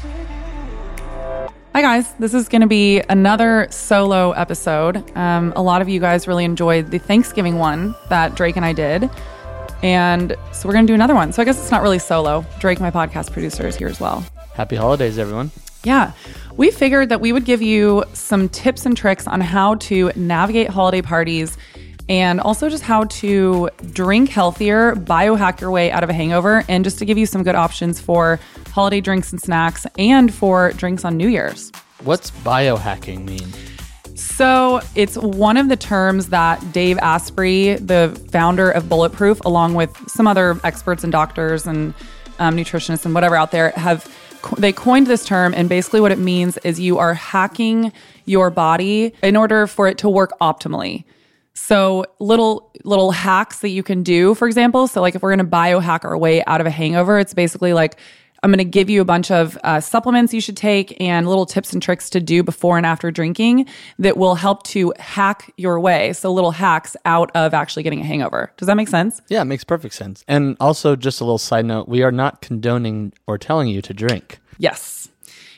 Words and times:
Hi, 0.00 1.82
guys. 1.82 2.14
This 2.14 2.32
is 2.32 2.48
going 2.48 2.62
to 2.62 2.66
be 2.66 3.00
another 3.10 3.66
solo 3.70 4.32
episode. 4.32 5.04
Um, 5.16 5.52
a 5.56 5.62
lot 5.62 5.82
of 5.82 5.90
you 5.90 6.00
guys 6.00 6.26
really 6.26 6.44
enjoyed 6.44 6.90
the 6.90 6.98
Thanksgiving 6.98 7.58
one 7.58 7.94
that 8.08 8.34
Drake 8.34 8.56
and 8.56 8.64
I 8.64 8.72
did. 8.72 9.10
And 9.82 10.36
so 10.52 10.68
we're 10.68 10.72
going 10.72 10.86
to 10.86 10.90
do 10.90 10.94
another 10.94 11.14
one. 11.14 11.32
So 11.32 11.42
I 11.42 11.44
guess 11.44 11.60
it's 11.60 11.70
not 11.70 11.82
really 11.82 11.98
solo. 11.98 12.46
Drake, 12.60 12.80
my 12.80 12.90
podcast 12.90 13.30
producer, 13.32 13.66
is 13.66 13.76
here 13.76 13.88
as 13.88 14.00
well. 14.00 14.24
Happy 14.54 14.76
holidays, 14.76 15.18
everyone. 15.18 15.50
Yeah. 15.84 16.12
We 16.56 16.70
figured 16.70 17.10
that 17.10 17.20
we 17.20 17.32
would 17.32 17.44
give 17.44 17.60
you 17.60 18.04
some 18.14 18.48
tips 18.48 18.86
and 18.86 18.96
tricks 18.96 19.26
on 19.26 19.42
how 19.42 19.74
to 19.76 20.12
navigate 20.16 20.70
holiday 20.70 21.02
parties 21.02 21.58
and 22.08 22.40
also 22.40 22.68
just 22.68 22.82
how 22.82 23.04
to 23.04 23.68
drink 23.92 24.30
healthier, 24.30 24.96
biohack 24.96 25.60
your 25.60 25.70
way 25.70 25.92
out 25.92 26.02
of 26.02 26.10
a 26.10 26.12
hangover, 26.12 26.64
and 26.68 26.84
just 26.84 26.98
to 26.98 27.04
give 27.04 27.16
you 27.16 27.24
some 27.24 27.44
good 27.44 27.54
options 27.54 28.00
for 28.00 28.40
holiday 28.70 29.00
drinks 29.00 29.32
and 29.32 29.40
snacks 29.40 29.86
and 29.98 30.32
for 30.32 30.72
drinks 30.72 31.04
on 31.04 31.16
New 31.16 31.28
Year's. 31.28 31.72
What's 32.02 32.30
biohacking 32.30 33.24
mean? 33.24 33.52
So 34.14 34.80
it's 34.94 35.16
one 35.16 35.56
of 35.56 35.68
the 35.68 35.76
terms 35.76 36.28
that 36.28 36.72
Dave 36.72 36.98
Asprey, 36.98 37.74
the 37.74 38.18
founder 38.30 38.70
of 38.70 38.88
Bulletproof, 38.88 39.40
along 39.44 39.74
with 39.74 39.96
some 40.08 40.26
other 40.26 40.58
experts 40.64 41.02
and 41.04 41.12
doctors 41.12 41.66
and 41.66 41.94
um, 42.38 42.56
nutritionists 42.56 43.04
and 43.04 43.14
whatever 43.14 43.36
out 43.36 43.50
there, 43.50 43.70
have 43.70 44.14
they 44.56 44.72
coined 44.72 45.06
this 45.06 45.24
term. 45.24 45.54
And 45.54 45.68
basically, 45.68 46.00
what 46.00 46.12
it 46.12 46.18
means 46.18 46.58
is 46.58 46.80
you 46.80 46.98
are 46.98 47.14
hacking 47.14 47.92
your 48.24 48.50
body 48.50 49.12
in 49.22 49.36
order 49.36 49.66
for 49.66 49.88
it 49.88 49.98
to 49.98 50.08
work 50.08 50.32
optimally. 50.40 51.04
So 51.54 52.06
little 52.18 52.72
little 52.84 53.10
hacks 53.10 53.60
that 53.60 53.68
you 53.68 53.82
can 53.82 54.02
do, 54.02 54.34
for 54.34 54.46
example. 54.46 54.86
So 54.86 55.00
like 55.00 55.14
if 55.14 55.22
we're 55.22 55.34
going 55.34 55.46
to 55.46 55.56
biohack 55.56 56.04
our 56.04 56.16
way 56.16 56.42
out 56.44 56.60
of 56.60 56.66
a 56.66 56.70
hangover, 56.70 57.18
it's 57.18 57.34
basically 57.34 57.72
like 57.72 57.96
I'm 58.42 58.50
going 58.50 58.58
to 58.58 58.64
give 58.64 58.88
you 58.88 59.00
a 59.00 59.04
bunch 59.04 59.30
of 59.30 59.58
uh, 59.64 59.80
supplements 59.80 60.32
you 60.32 60.40
should 60.40 60.56
take 60.56 60.96
and 61.00 61.28
little 61.28 61.46
tips 61.46 61.72
and 61.72 61.82
tricks 61.82 62.08
to 62.10 62.20
do 62.20 62.42
before 62.42 62.76
and 62.76 62.86
after 62.86 63.10
drinking 63.10 63.66
that 63.98 64.16
will 64.16 64.34
help 64.34 64.62
to 64.64 64.92
hack 64.98 65.52
your 65.56 65.78
way. 65.78 66.12
So, 66.12 66.32
little 66.32 66.50
hacks 66.50 66.96
out 67.04 67.30
of 67.34 67.54
actually 67.54 67.82
getting 67.82 68.00
a 68.00 68.04
hangover. 68.04 68.52
Does 68.56 68.66
that 68.66 68.76
make 68.76 68.88
sense? 68.88 69.20
Yeah, 69.28 69.42
it 69.42 69.46
makes 69.46 69.64
perfect 69.64 69.94
sense. 69.94 70.24
And 70.26 70.56
also, 70.60 70.96
just 70.96 71.20
a 71.20 71.24
little 71.24 71.38
side 71.38 71.66
note 71.66 71.88
we 71.88 72.02
are 72.02 72.12
not 72.12 72.40
condoning 72.40 73.12
or 73.26 73.38
telling 73.38 73.68
you 73.68 73.82
to 73.82 73.94
drink. 73.94 74.40
Yes. 74.58 75.08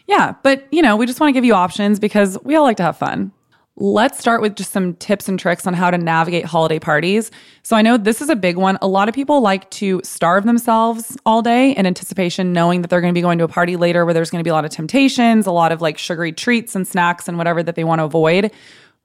Yeah. 0.07 0.35
But, 0.43 0.67
you 0.71 0.83
know, 0.83 0.97
we 0.97 1.07
just 1.07 1.21
want 1.21 1.31
to 1.31 1.33
give 1.33 1.45
you 1.45 1.55
options 1.55 1.99
because 1.99 2.39
we 2.43 2.57
all 2.57 2.65
like 2.65 2.77
to 2.79 2.83
have 2.83 2.97
fun. 2.97 3.33
Let's 3.77 4.19
start 4.19 4.43
with 4.43 4.55
just 4.55 4.71
some 4.71 4.95
tips 4.97 5.31
and 5.31 5.41
tricks 5.41 5.67
on 5.67 5.73
how 5.73 5.91
to 5.91 5.97
navigate 5.97 6.45
holiday 6.45 6.79
parties. 6.79 7.31
So, 7.63 7.75
I 7.75 7.81
know 7.81 7.97
this 7.97 8.21
is 8.21 8.29
a 8.29 8.37
big 8.37 8.59
one. 8.59 8.77
A 8.83 8.87
lot 8.87 9.09
of 9.09 9.15
people 9.15 9.41
like 9.41 9.71
to 9.71 10.03
starve 10.05 10.45
themselves 10.45 11.17
all 11.25 11.41
day 11.41 11.73
in 11.73 11.87
anticipation, 11.87 12.53
knowing 12.53 12.83
that 12.83 12.89
they're 12.89 13.01
going 13.01 13.15
to 13.15 13.19
be 13.19 13.23
going 13.23 13.39
to 13.39 13.45
a 13.45 13.49
party 13.49 13.77
later 13.77 14.05
where 14.05 14.13
there's 14.13 14.31
going 14.31 14.41
to 14.41 14.45
be 14.45 14.51
a 14.51 14.53
lot 14.53 14.67
of 14.67 14.71
temptations, 14.71 15.47
a 15.47 15.53
lot 15.53 15.73
of 15.73 15.81
like 15.81 15.97
sugary 15.97 16.33
treats 16.33 16.77
and 16.77 16.87
snacks 16.87 17.29
and 17.29 17.39
whatever 17.39 17.63
that 17.63 17.75
they 17.75 17.85
want 17.85 18.01
to 18.01 18.05
avoid. 18.05 18.51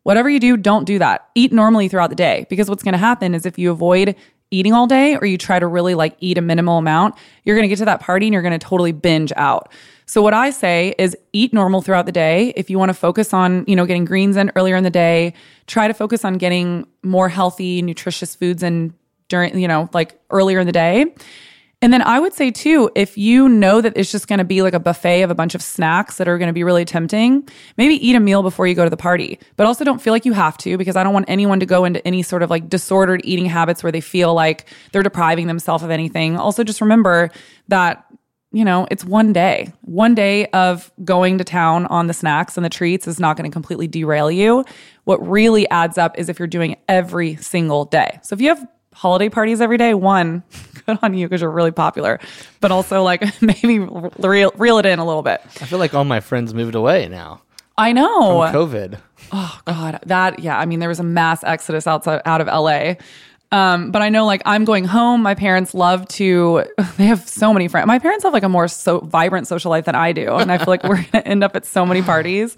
Whatever 0.04 0.30
you 0.30 0.40
do, 0.40 0.58
don't 0.58 0.84
do 0.84 1.00
that. 1.00 1.30
Eat 1.34 1.54
normally 1.54 1.88
throughout 1.88 2.10
the 2.10 2.16
day 2.16 2.46
because 2.50 2.70
what's 2.70 2.84
going 2.84 2.94
to 2.94 2.98
happen 2.98 3.34
is 3.34 3.46
if 3.46 3.58
you 3.58 3.72
avoid 3.72 4.18
eating 4.52 4.74
all 4.74 4.88
day 4.88 5.16
or 5.16 5.26
you 5.26 5.38
try 5.38 5.60
to 5.60 5.68
really 5.68 5.96
like 5.96 6.16
eat 6.20 6.38
a 6.38 6.42
minimal 6.42 6.78
amount, 6.78 7.16
you're 7.46 7.56
going 7.56 7.64
to 7.64 7.70
get 7.70 7.78
to 7.78 7.86
that 7.86 8.02
party 8.02 8.28
and 8.28 8.34
you're 8.34 8.42
going 8.42 8.58
to 8.58 8.66
totally 8.66 8.92
binge 8.92 9.32
out. 9.38 9.72
So 10.08 10.22
what 10.22 10.34
I 10.34 10.52
say 10.52 10.96
is 10.98 11.16
eat 11.34 11.54
normal 11.54 11.82
throughout 11.82 12.06
the 12.06 12.14
day. 12.14 12.54
If 12.56 12.70
you 12.70 12.80
want 12.80 12.90
to 12.90 12.94
focus 12.94 13.34
on, 13.34 13.66
you 13.68 13.76
know, 13.76 13.86
getting 13.86 14.06
greens 14.06 14.38
in 14.38 14.52
earlier 14.56 14.78
in 14.78 14.86
the 14.86 14.90
day, 14.90 15.34
try 15.68 15.88
to 15.88 15.94
focus 15.94 16.24
on 16.24 16.38
getting 16.38 16.88
more 17.04 17.28
healthy, 17.28 17.82
nutritious 17.82 18.34
foods 18.34 18.64
in 18.64 18.94
during, 19.28 19.60
you 19.60 19.68
know, 19.68 19.90
like 19.94 20.18
earlier 20.30 20.62
in 20.62 20.66
the 20.66 20.72
day. 20.72 21.14
And 21.82 21.94
then 21.94 22.02
I 22.02 22.20
would 22.20 22.34
say 22.34 22.50
too, 22.50 22.90
if 22.96 23.18
you 23.18 23.48
know 23.48 23.82
that 23.82 23.94
it's 23.96 24.12
just 24.12 24.28
going 24.28 24.40
to 24.40 24.46
be 24.46 24.64
like 24.64 24.74
a 24.74 24.80
buffet 24.80 25.22
of 25.22 25.30
a 25.30 25.36
bunch 25.36 25.54
of 25.54 25.62
snacks 25.62 26.18
that 26.18 26.28
are 26.28 26.38
going 26.40 26.48
to 26.48 26.54
be 26.54 26.64
really 26.64 26.86
tempting, 26.86 27.48
maybe 27.78 27.96
eat 27.96 28.16
a 28.16 28.20
meal 28.20 28.42
before 28.42 28.66
you 28.66 28.74
go 28.74 28.84
to 28.84 28.90
the 28.90 28.98
party. 28.98 29.38
But 29.58 29.68
also 29.68 29.84
don't 29.84 30.02
feel 30.02 30.12
like 30.12 30.26
you 30.26 30.34
have 30.34 30.58
to 30.60 30.78
because 30.78 30.96
I 30.96 31.04
don't 31.04 31.14
want 31.14 31.30
anyone 31.30 31.60
to 31.60 31.68
go 31.68 31.86
into 31.86 32.06
any 32.08 32.24
sort 32.24 32.42
of 32.42 32.50
like 32.50 32.68
disordered 32.68 33.22
eating 33.26 33.46
habits 33.46 33.84
where 33.84 33.92
they 33.92 34.02
feel 34.02 34.34
like 34.34 34.66
they're 34.92 35.04
depriving 35.04 35.46
themselves 35.48 35.84
of 35.84 35.92
anything. 35.92 36.38
Also 36.38 36.64
just 36.64 36.82
remember 36.82 37.30
that 37.68 38.06
you 38.58 38.66
know, 38.66 38.88
it's 38.90 39.06
one 39.06 39.34
day. 39.34 39.72
One 39.82 40.16
day 40.16 40.48
of 40.48 40.92
going 41.06 41.38
to 41.38 41.44
town 41.44 41.86
on 41.86 42.08
the 42.08 42.14
snacks 42.14 42.58
and 42.58 42.66
the 42.66 42.72
treats 42.72 43.08
is 43.08 43.20
not 43.20 43.38
going 43.38 43.48
to 43.48 43.54
completely 43.54 43.88
derail 43.88 44.32
you. 44.32 44.66
What 45.04 45.18
really 45.28 45.70
adds 45.70 46.00
up 46.00 46.18
is 46.18 46.28
if 46.28 46.40
you're 46.40 46.48
doing 46.48 46.72
it 46.72 46.80
every 46.90 47.36
single 47.36 47.86
day. 47.86 48.20
So 48.24 48.34
if 48.34 48.42
you 48.42 48.50
have 48.50 48.68
holiday 48.96 49.30
parties 49.30 49.62
every 49.62 49.78
day, 49.78 49.94
one, 49.94 50.42
good 50.88 50.98
on 51.04 51.14
you 51.14 51.28
because 51.28 51.42
you're 51.42 51.52
really 51.52 51.70
popular. 51.70 52.20
But 52.60 52.72
also, 52.72 53.04
like, 53.04 53.40
maybe 53.44 53.78
reel, 53.78 54.52
reel 54.56 54.80
it 54.80 54.88
in 54.88 54.98
a 54.98 55.06
little 55.06 55.22
bit. 55.22 55.40
I 55.62 55.66
feel 55.66 55.78
like 55.78 55.94
all 55.94 56.04
my 56.04 56.20
friends 56.20 56.56
moved 56.56 56.74
away 56.74 57.08
now. 57.08 57.44
I 57.78 57.94
know. 57.94 58.50
From 58.52 58.70
COVID. 58.70 59.00
Oh, 59.32 59.62
God. 59.66 60.00
That, 60.08 60.40
yeah. 60.40 60.58
I 60.58 60.66
mean, 60.66 60.80
there 60.80 60.90
was 60.90 61.00
a 61.00 61.04
mass 61.04 61.44
exodus 61.44 61.86
outside, 61.86 62.24
out 62.26 62.42
of 62.42 62.48
LA. 62.48 62.96
Um, 63.52 63.92
but 63.92 64.02
I 64.02 64.10
know 64.10 64.26
like 64.26 64.42
I'm 64.46 64.66
going 64.66 64.86
home. 64.86 65.22
My 65.22 65.36
parents 65.36 65.74
love 65.74 66.08
to, 66.10 66.66
they 66.98 67.06
have 67.06 67.28
so 67.28 67.54
many 67.54 67.68
friends. 67.68 67.88
My 67.88 68.00
parents 68.00 68.24
have 68.24 68.34
like 68.34 68.44
a 68.44 68.50
more 68.50 68.68
so 68.68 69.00
vibrant 69.00 69.48
social 69.48 69.72
life 69.72 69.86
than 69.86 69.96
I 69.96 70.12
do. 70.12 70.36
And 70.36 70.52
I 70.52 70.58
feel 70.58 70.68
like 70.68 70.84
we're 70.84 70.96
going 71.12 71.12
to 71.12 71.28
end 71.28 71.44
up 71.44 71.56
at 71.56 71.66
so 71.66 71.86
many 71.86 72.02
parties, 72.02 72.56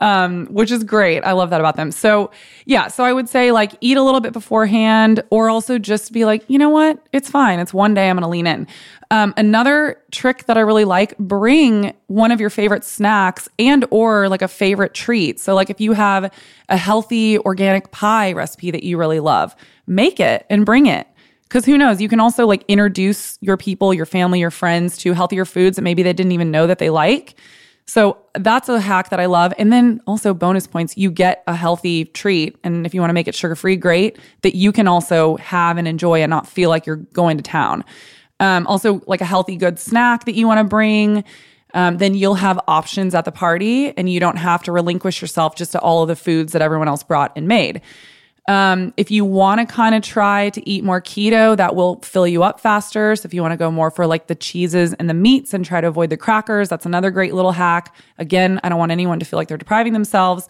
um, 0.00 0.46
which 0.46 0.72
is 0.72 0.82
great. 0.82 1.22
I 1.22 1.32
love 1.32 1.50
that 1.50 1.60
about 1.60 1.76
them. 1.76 1.92
So 1.92 2.30
yeah, 2.66 2.88
so 2.88 3.04
I 3.04 3.12
would 3.12 3.28
say 3.28 3.52
like 3.52 3.72
eat 3.80 3.96
a 3.96 4.02
little 4.02 4.20
bit 4.20 4.32
beforehand 4.32 5.22
or 5.30 5.48
also 5.48 5.78
just 5.78 6.12
be 6.12 6.24
like, 6.24 6.44
you 6.48 6.58
know 6.58 6.70
what? 6.70 6.98
It's 7.12 7.30
fine. 7.30 7.60
It's 7.60 7.72
one 7.72 7.94
day 7.94 8.10
I'm 8.10 8.16
going 8.16 8.22
to 8.22 8.28
lean 8.28 8.46
in. 8.46 8.66
Um, 9.10 9.32
another 9.38 10.02
trick 10.10 10.44
that 10.46 10.58
I 10.58 10.60
really 10.60 10.84
like, 10.84 11.16
bring 11.16 11.94
one 12.08 12.30
of 12.30 12.40
your 12.40 12.50
favorite 12.50 12.84
snacks 12.84 13.48
and 13.58 13.86
or 13.90 14.28
like 14.28 14.42
a 14.42 14.48
favorite 14.48 14.92
treat. 14.92 15.40
So 15.40 15.54
like 15.54 15.70
if 15.70 15.80
you 15.80 15.92
have 15.92 16.30
a 16.68 16.76
healthy 16.76 17.38
organic 17.38 17.90
pie 17.90 18.32
recipe 18.32 18.70
that 18.70 18.82
you 18.82 18.98
really 18.98 19.20
love, 19.20 19.56
make 19.88 20.20
it 20.20 20.46
and 20.50 20.66
bring 20.66 20.86
it. 20.86 21.06
Because 21.44 21.64
who 21.64 21.78
knows, 21.78 22.00
you 22.00 22.08
can 22.08 22.20
also 22.20 22.46
like 22.46 22.62
introduce 22.68 23.38
your 23.40 23.56
people, 23.56 23.94
your 23.94 24.06
family, 24.06 24.38
your 24.38 24.50
friends 24.50 24.98
to 24.98 25.14
healthier 25.14 25.46
foods 25.46 25.76
that 25.76 25.82
maybe 25.82 26.02
they 26.02 26.12
didn't 26.12 26.32
even 26.32 26.50
know 26.50 26.66
that 26.66 26.78
they 26.78 26.90
like. 26.90 27.34
So 27.86 28.18
that's 28.34 28.68
a 28.68 28.80
hack 28.80 29.08
that 29.08 29.18
I 29.18 29.24
love. 29.24 29.54
And 29.56 29.72
then 29.72 30.02
also 30.06 30.34
bonus 30.34 30.66
points, 30.66 30.94
you 30.98 31.10
get 31.10 31.42
a 31.46 31.56
healthy 31.56 32.04
treat. 32.04 32.58
And 32.62 32.84
if 32.84 32.92
you 32.92 33.00
want 33.00 33.08
to 33.08 33.14
make 33.14 33.28
it 33.28 33.34
sugar 33.34 33.56
free, 33.56 33.76
great, 33.76 34.18
that 34.42 34.54
you 34.54 34.72
can 34.72 34.86
also 34.86 35.36
have 35.38 35.78
and 35.78 35.88
enjoy 35.88 36.20
and 36.20 36.28
not 36.28 36.46
feel 36.46 36.68
like 36.68 36.84
you're 36.84 36.96
going 36.96 37.38
to 37.38 37.42
town. 37.42 37.82
Um, 38.40 38.66
also, 38.66 39.00
like 39.06 39.22
a 39.22 39.24
healthy, 39.24 39.56
good 39.56 39.78
snack 39.78 40.26
that 40.26 40.34
you 40.34 40.46
want 40.46 40.58
to 40.58 40.64
bring. 40.64 41.24
Um, 41.72 41.96
then 41.96 42.14
you'll 42.14 42.34
have 42.34 42.60
options 42.68 43.14
at 43.14 43.24
the 43.24 43.32
party 43.32 43.96
and 43.96 44.10
you 44.10 44.20
don't 44.20 44.36
have 44.36 44.62
to 44.64 44.72
relinquish 44.72 45.22
yourself 45.22 45.56
just 45.56 45.72
to 45.72 45.80
all 45.80 46.02
of 46.02 46.08
the 46.08 46.16
foods 46.16 46.52
that 46.52 46.60
everyone 46.60 46.88
else 46.88 47.02
brought 47.02 47.32
and 47.36 47.48
made. 47.48 47.80
Um, 48.48 48.94
if 48.96 49.10
you 49.10 49.26
want 49.26 49.60
to 49.60 49.66
kind 49.66 49.94
of 49.94 50.02
try 50.02 50.48
to 50.50 50.68
eat 50.68 50.82
more 50.82 51.02
keto, 51.02 51.54
that 51.56 51.76
will 51.76 52.00
fill 52.00 52.26
you 52.26 52.42
up 52.42 52.60
faster. 52.60 53.14
So 53.14 53.26
if 53.26 53.34
you 53.34 53.42
want 53.42 53.52
to 53.52 53.58
go 53.58 53.70
more 53.70 53.90
for 53.90 54.06
like 54.06 54.26
the 54.26 54.34
cheeses 54.34 54.94
and 54.94 55.08
the 55.08 55.14
meats 55.14 55.52
and 55.52 55.64
try 55.64 55.82
to 55.82 55.86
avoid 55.86 56.08
the 56.08 56.16
crackers, 56.16 56.70
that's 56.70 56.86
another 56.86 57.10
great 57.10 57.34
little 57.34 57.52
hack. 57.52 57.94
Again, 58.16 58.58
I 58.64 58.70
don't 58.70 58.78
want 58.78 58.90
anyone 58.90 59.20
to 59.20 59.26
feel 59.26 59.36
like 59.38 59.48
they're 59.48 59.58
depriving 59.58 59.92
themselves. 59.92 60.48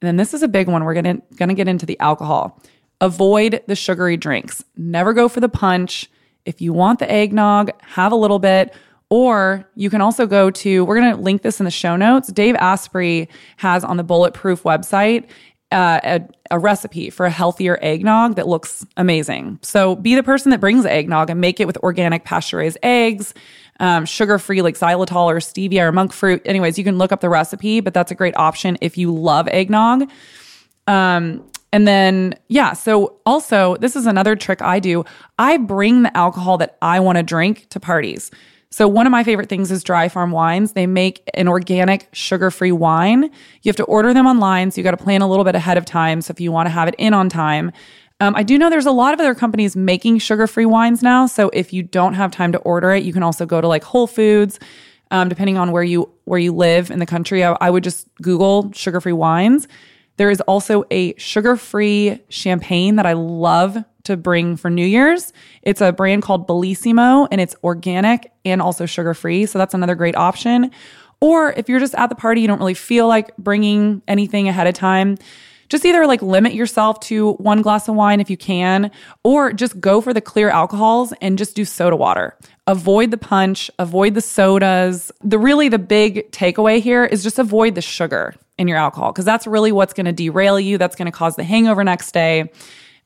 And 0.00 0.08
then 0.08 0.16
this 0.16 0.32
is 0.32 0.42
a 0.42 0.48
big 0.48 0.66
one. 0.66 0.84
We're 0.84 0.94
gonna 0.94 1.18
gonna 1.36 1.54
get 1.54 1.68
into 1.68 1.84
the 1.84 2.00
alcohol. 2.00 2.58
Avoid 3.02 3.62
the 3.66 3.76
sugary 3.76 4.16
drinks. 4.16 4.64
Never 4.78 5.12
go 5.12 5.28
for 5.28 5.40
the 5.40 5.48
punch. 5.50 6.10
If 6.46 6.62
you 6.62 6.72
want 6.72 7.00
the 7.00 7.10
eggnog, 7.10 7.70
have 7.82 8.12
a 8.12 8.16
little 8.16 8.38
bit. 8.38 8.74
Or 9.10 9.68
you 9.74 9.90
can 9.90 10.00
also 10.00 10.26
go 10.26 10.50
to, 10.50 10.84
we're 10.84 10.98
going 10.98 11.14
to 11.14 11.20
link 11.20 11.42
this 11.42 11.60
in 11.60 11.64
the 11.64 11.70
show 11.70 11.94
notes. 11.94 12.32
Dave 12.32 12.56
Asprey 12.56 13.28
has 13.58 13.84
on 13.84 13.98
the 13.98 14.02
Bulletproof 14.02 14.64
website 14.64 15.28
uh, 15.72 16.00
a, 16.04 16.20
a, 16.52 16.58
recipe 16.58 17.10
for 17.10 17.26
a 17.26 17.30
healthier 17.30 17.76
eggnog 17.82 18.36
that 18.36 18.46
looks 18.46 18.86
amazing. 18.96 19.58
So 19.62 19.96
be 19.96 20.14
the 20.14 20.22
person 20.22 20.50
that 20.50 20.60
brings 20.60 20.86
eggnog 20.86 21.28
and 21.28 21.40
make 21.40 21.58
it 21.58 21.66
with 21.66 21.76
organic 21.78 22.24
pasture 22.24 22.58
raised 22.58 22.78
eggs, 22.84 23.34
um, 23.80 24.04
sugar 24.06 24.38
free 24.38 24.62
like 24.62 24.76
xylitol 24.76 25.26
or 25.26 25.38
stevia 25.38 25.82
or 25.82 25.92
monk 25.92 26.12
fruit. 26.12 26.40
Anyways, 26.44 26.78
you 26.78 26.84
can 26.84 26.98
look 26.98 27.10
up 27.10 27.20
the 27.20 27.28
recipe, 27.28 27.80
but 27.80 27.94
that's 27.94 28.12
a 28.12 28.14
great 28.14 28.36
option 28.36 28.78
if 28.80 28.96
you 28.96 29.12
love 29.12 29.48
eggnog. 29.48 30.08
Um, 30.86 31.44
and 31.72 31.86
then, 31.86 32.34
yeah, 32.48 32.72
so 32.72 33.18
also, 33.26 33.76
this 33.76 33.96
is 33.96 34.06
another 34.06 34.36
trick 34.36 34.62
I 34.62 34.78
do. 34.78 35.04
I 35.38 35.56
bring 35.56 36.04
the 36.04 36.16
alcohol 36.16 36.58
that 36.58 36.78
I 36.80 37.00
want 37.00 37.18
to 37.18 37.24
drink 37.24 37.68
to 37.70 37.80
parties. 37.80 38.30
So, 38.70 38.88
one 38.88 39.06
of 39.06 39.10
my 39.10 39.24
favorite 39.24 39.48
things 39.48 39.70
is 39.70 39.84
Dry 39.84 40.08
Farm 40.08 40.32
Wines. 40.32 40.72
They 40.72 40.86
make 40.86 41.28
an 41.34 41.48
organic, 41.48 42.08
sugar 42.12 42.50
free 42.50 42.72
wine. 42.72 43.24
You 43.24 43.68
have 43.68 43.76
to 43.76 43.84
order 43.84 44.12
them 44.12 44.26
online. 44.26 44.70
So, 44.70 44.80
you 44.80 44.84
got 44.84 44.90
to 44.90 44.96
plan 44.96 45.22
a 45.22 45.28
little 45.28 45.44
bit 45.44 45.54
ahead 45.54 45.78
of 45.78 45.84
time. 45.84 46.20
So, 46.20 46.32
if 46.32 46.40
you 46.40 46.52
want 46.52 46.66
to 46.66 46.70
have 46.70 46.88
it 46.88 46.94
in 46.98 47.14
on 47.14 47.28
time, 47.28 47.72
um, 48.20 48.34
I 48.34 48.42
do 48.42 48.58
know 48.58 48.68
there's 48.68 48.86
a 48.86 48.92
lot 48.92 49.14
of 49.14 49.20
other 49.20 49.34
companies 49.34 49.76
making 49.76 50.18
sugar 50.18 50.46
free 50.46 50.66
wines 50.66 51.02
now. 51.02 51.26
So, 51.26 51.48
if 51.52 51.72
you 51.72 51.82
don't 51.82 52.14
have 52.14 52.32
time 52.32 52.52
to 52.52 52.58
order 52.58 52.92
it, 52.92 53.04
you 53.04 53.12
can 53.12 53.22
also 53.22 53.46
go 53.46 53.60
to 53.60 53.68
like 53.68 53.84
Whole 53.84 54.06
Foods. 54.06 54.58
Um, 55.12 55.28
depending 55.28 55.56
on 55.56 55.70
where 55.70 55.84
you 55.84 56.10
where 56.24 56.40
you 56.40 56.52
live 56.52 56.90
in 56.90 56.98
the 56.98 57.06
country, 57.06 57.44
I, 57.44 57.56
I 57.60 57.70
would 57.70 57.84
just 57.84 58.08
Google 58.20 58.72
sugar 58.72 59.00
free 59.00 59.12
wines 59.12 59.68
There 60.16 60.30
is 60.30 60.40
also 60.42 60.84
a 60.90 61.14
sugar 61.18 61.56
free 61.56 62.20
champagne 62.28 62.96
that 62.96 63.06
I 63.06 63.12
love 63.12 63.76
to 64.04 64.16
bring 64.16 64.56
for 64.56 64.70
New 64.70 64.86
Year's. 64.86 65.32
It's 65.62 65.80
a 65.80 65.92
brand 65.92 66.22
called 66.22 66.48
Bellissima 66.48 67.28
and 67.30 67.40
it's 67.40 67.56
organic 67.62 68.32
and 68.44 68.62
also 68.62 68.86
sugar 68.86 69.14
free. 69.14 69.46
So 69.46 69.58
that's 69.58 69.74
another 69.74 69.94
great 69.94 70.16
option. 70.16 70.70
Or 71.20 71.52
if 71.52 71.68
you're 71.68 71.80
just 71.80 71.94
at 71.94 72.08
the 72.08 72.14
party, 72.14 72.40
you 72.40 72.46
don't 72.46 72.58
really 72.58 72.74
feel 72.74 73.08
like 73.08 73.36
bringing 73.36 74.02
anything 74.06 74.48
ahead 74.48 74.66
of 74.66 74.74
time, 74.74 75.16
just 75.68 75.84
either 75.84 76.06
like 76.06 76.22
limit 76.22 76.54
yourself 76.54 77.00
to 77.00 77.32
one 77.34 77.62
glass 77.62 77.88
of 77.88 77.94
wine 77.94 78.20
if 78.20 78.30
you 78.30 78.36
can, 78.36 78.90
or 79.24 79.52
just 79.52 79.80
go 79.80 80.00
for 80.00 80.14
the 80.14 80.20
clear 80.20 80.50
alcohols 80.50 81.12
and 81.20 81.38
just 81.38 81.56
do 81.56 81.64
soda 81.64 81.96
water. 81.96 82.36
Avoid 82.66 83.10
the 83.10 83.18
punch, 83.18 83.70
avoid 83.78 84.14
the 84.14 84.20
sodas. 84.20 85.10
The 85.24 85.38
really 85.38 85.68
the 85.68 85.78
big 85.78 86.30
takeaway 86.32 86.80
here 86.80 87.04
is 87.04 87.22
just 87.22 87.38
avoid 87.38 87.74
the 87.74 87.82
sugar 87.82 88.34
in 88.58 88.68
your 88.68 88.78
alcohol 88.78 89.12
because 89.12 89.24
that's 89.24 89.46
really 89.46 89.72
what's 89.72 89.92
going 89.92 90.06
to 90.06 90.12
derail 90.12 90.58
you. 90.58 90.78
That's 90.78 90.96
going 90.96 91.06
to 91.06 91.12
cause 91.12 91.36
the 91.36 91.44
hangover 91.44 91.84
next 91.84 92.12
day. 92.12 92.50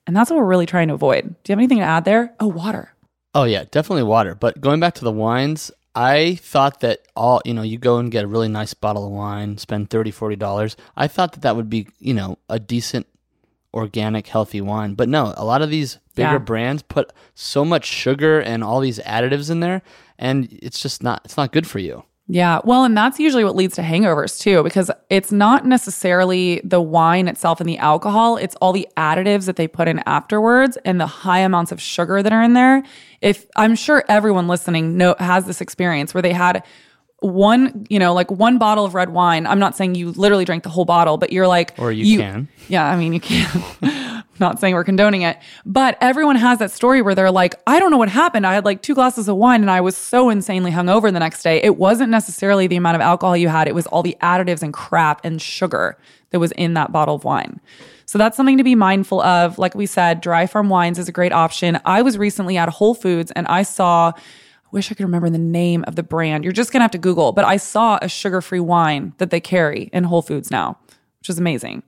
And 0.07 0.17
that's 0.17 0.31
what 0.31 0.39
we're 0.39 0.47
really 0.47 0.67
trying 0.67 0.89
to 0.89 0.95
avoid. 0.95 1.23
Do 1.25 1.31
you 1.49 1.53
have 1.53 1.59
anything 1.59 1.79
to 1.79 1.85
add 1.85 2.05
there? 2.05 2.35
Oh, 2.41 2.47
water. 2.47 2.93
Oh 3.35 3.45
yeah, 3.45 3.65
definitely 3.71 4.03
water. 4.05 4.35
But 4.35 4.61
going 4.61 4.81
back 4.81 4.95
to 4.95 5.05
the 5.05 5.13
wines, 5.13 5.71
I 5.95 6.37
thought 6.37 6.81
that 6.81 7.01
all, 7.15 7.41
you 7.45 7.55
know, 7.55 7.63
you 7.63 7.79
go 7.79 7.99
and 7.99 8.11
get 8.11 8.25
a 8.25 8.29
really 8.29 8.49
nice 8.49 8.75
bottle 8.75 9.07
of 9.07 9.13
wine, 9.13 9.59
spend 9.59 9.91
30 9.91 10.11
$40. 10.13 10.77
I 10.97 11.07
thought 11.07 11.33
that 11.33 11.43
that 11.43 11.55
would 11.57 11.69
be, 11.71 11.89
you 11.99 12.15
know, 12.15 12.39
a 12.49 12.59
decent 12.59 13.07
organic 13.73 14.27
healthy 14.27 14.61
wine. 14.61 14.95
But 14.95 15.09
no, 15.09 15.33
a 15.37 15.45
lot 15.45 15.63
of 15.63 15.71
these 15.71 15.99
bigger 16.17 16.33
Yeah. 16.33 16.39
brands 16.39 16.83
put 16.83 17.13
so 17.35 17.65
much 17.65 17.85
sugar 17.85 18.41
and 18.41 18.65
all 18.65 18.81
these 18.81 18.99
additives 19.01 19.51
in 19.51 19.61
there 19.61 19.83
and 20.19 20.49
it's 20.61 20.81
just 20.83 21.03
not 21.03 21.23
it's 21.25 21.37
not 21.37 21.53
good 21.53 21.67
for 21.69 21.79
you. 21.79 22.03
Yeah. 22.33 22.61
Well, 22.65 22.85
and 22.85 22.97
that's 22.97 23.19
usually 23.19 23.43
what 23.43 23.57
leads 23.57 23.75
to 23.75 23.83
hangovers 23.83 24.39
too, 24.39 24.63
because 24.63 24.89
it's 25.09 25.33
not 25.33 25.67
necessarily 25.67 26.61
the 26.63 26.81
wine 26.81 27.27
itself 27.27 27.61
and 27.61 27.69
the 27.69 27.79
alcohol, 27.79 28.37
it's 28.37 28.55
all 28.57 28.73
the 28.73 28.87
additives 28.97 29.47
that 29.47 29.57
they 29.57 29.67
put 29.67 29.89
in 29.89 29.99
afterwards 30.07 30.79
and 30.85 31.01
the 31.01 31.07
high 31.07 31.41
amounts 31.41 31.73
of 31.73 31.81
sugar 31.81 32.23
that 32.23 32.33
are 32.33 32.43
in 32.43 32.53
there. 32.53 32.85
If 33.21 33.47
I'm 33.57 33.75
sure 33.75 34.05
everyone 34.09 34.47
listening 34.47 34.97
know 34.97 35.17
has 35.19 35.45
this 35.45 35.61
experience 35.61 36.15
where 36.15 36.23
they 36.23 36.33
had 36.33 36.63
one, 37.19 37.85
you 37.91 37.99
know, 37.99 38.15
like 38.15 38.31
one 38.31 38.59
bottle 38.59 38.85
of 38.85 38.95
red 38.95 39.11
wine. 39.11 39.47
I'm 39.47 39.59
not 39.59 39.77
saying 39.77 39.97
you 39.97 40.13
literally 40.13 40.45
drank 40.45 40.63
the 40.63 40.71
whole 40.71 40.85
bottle, 40.85 41.19
but 41.19 41.33
you're 41.33 41.49
like 41.49 41.75
Or 41.79 41.91
you 41.91 42.17
can. 42.17 42.49
Yeah, 42.69 42.87
I 42.87 42.97
mean, 42.97 43.13
you 43.13 43.21
can. 43.21 43.63
Not 44.41 44.59
saying 44.59 44.75
we're 44.75 44.85
condoning 44.85 45.21
it, 45.21 45.39
but 45.67 45.99
everyone 46.01 46.37
has 46.37 46.59
that 46.61 46.71
story 46.71 47.03
where 47.03 47.15
they're 47.15 47.31
like, 47.31 47.55
I 47.67 47.79
don't 47.79 47.91
know 47.91 47.99
what 47.99 48.09
happened. 48.09 48.47
I 48.47 48.55
had 48.55 48.65
like 48.65 48.81
two 48.81 48.95
glasses 48.95 49.29
of 49.29 49.37
wine 49.37 49.61
and 49.61 49.71
I 49.71 49.83
was 49.83 49.97
so 49.97 50.31
insanely 50.31 50.71
hungover 50.71 51.13
the 51.13 51.21
next 51.21 51.43
day. 51.43 51.63
It 51.63 51.77
wasn't 51.77 52.11
necessarily 52.11 52.67
the 52.67 52.77
amount 52.77 52.95
of 52.95 53.03
alcohol 53.03 53.37
you 53.37 53.49
had, 53.49 53.69
it 53.69 53.75
was 53.75 53.87
all 53.89 54.03
the 54.03 54.17
additives 54.23 54.63
and 54.63 54.73
crap 54.73 55.25
and 55.25 55.41
sugar 55.41 55.99
that 56.31 56.41
was 56.41 56.53
in 56.53 56.75
that 56.75 56.91
bottle 56.91 57.17
of 57.17 57.25
wine. 57.25 57.61
So 58.07 58.17
that's 58.19 58.37
something 58.37 58.57
to 58.57 58.65
be 58.65 58.75
mindful 58.75 59.21
of. 59.21 59.59
Like 59.59 59.75
we 59.75 59.85
said, 59.85 60.23
dry 60.23 60.47
farm 60.47 60.71
wines 60.71 60.99
is 60.99 61.07
a 61.07 61.13
great 61.13 61.33
option. 61.33 61.79
I 61.85 62.01
was 62.01 62.17
recently 62.17 62.57
at 62.57 62.69
Whole 62.71 62.95
Foods 62.95 63.31
and 63.33 63.47
I 63.47 63.63
saw, 63.63 64.13
I 64.17 64.69
wish 64.73 64.91
I 64.91 64.95
could 64.95 65.05
remember 65.05 65.29
the 65.29 65.39
name 65.39 65.85
of 65.87 65.97
the 65.97 66.03
brand. 66.03 66.45
You're 66.45 66.53
just 66.55 66.73
gonna 66.73 66.85
have 66.85 66.91
to 66.93 66.99
Google, 66.99 67.33
but 67.33 67.45
I 67.45 67.59
saw 67.59 67.99
a 68.01 68.09
sugar 68.09 68.41
free 68.41 68.59
wine 68.59 69.13
that 69.19 69.31
they 69.31 69.41
carry 69.41 69.91
in 69.93 70.05
Whole 70.05 70.23
Foods 70.23 70.51
now, 70.51 70.79
which 71.19 71.29
is 71.29 71.39
amazing. 71.39 71.83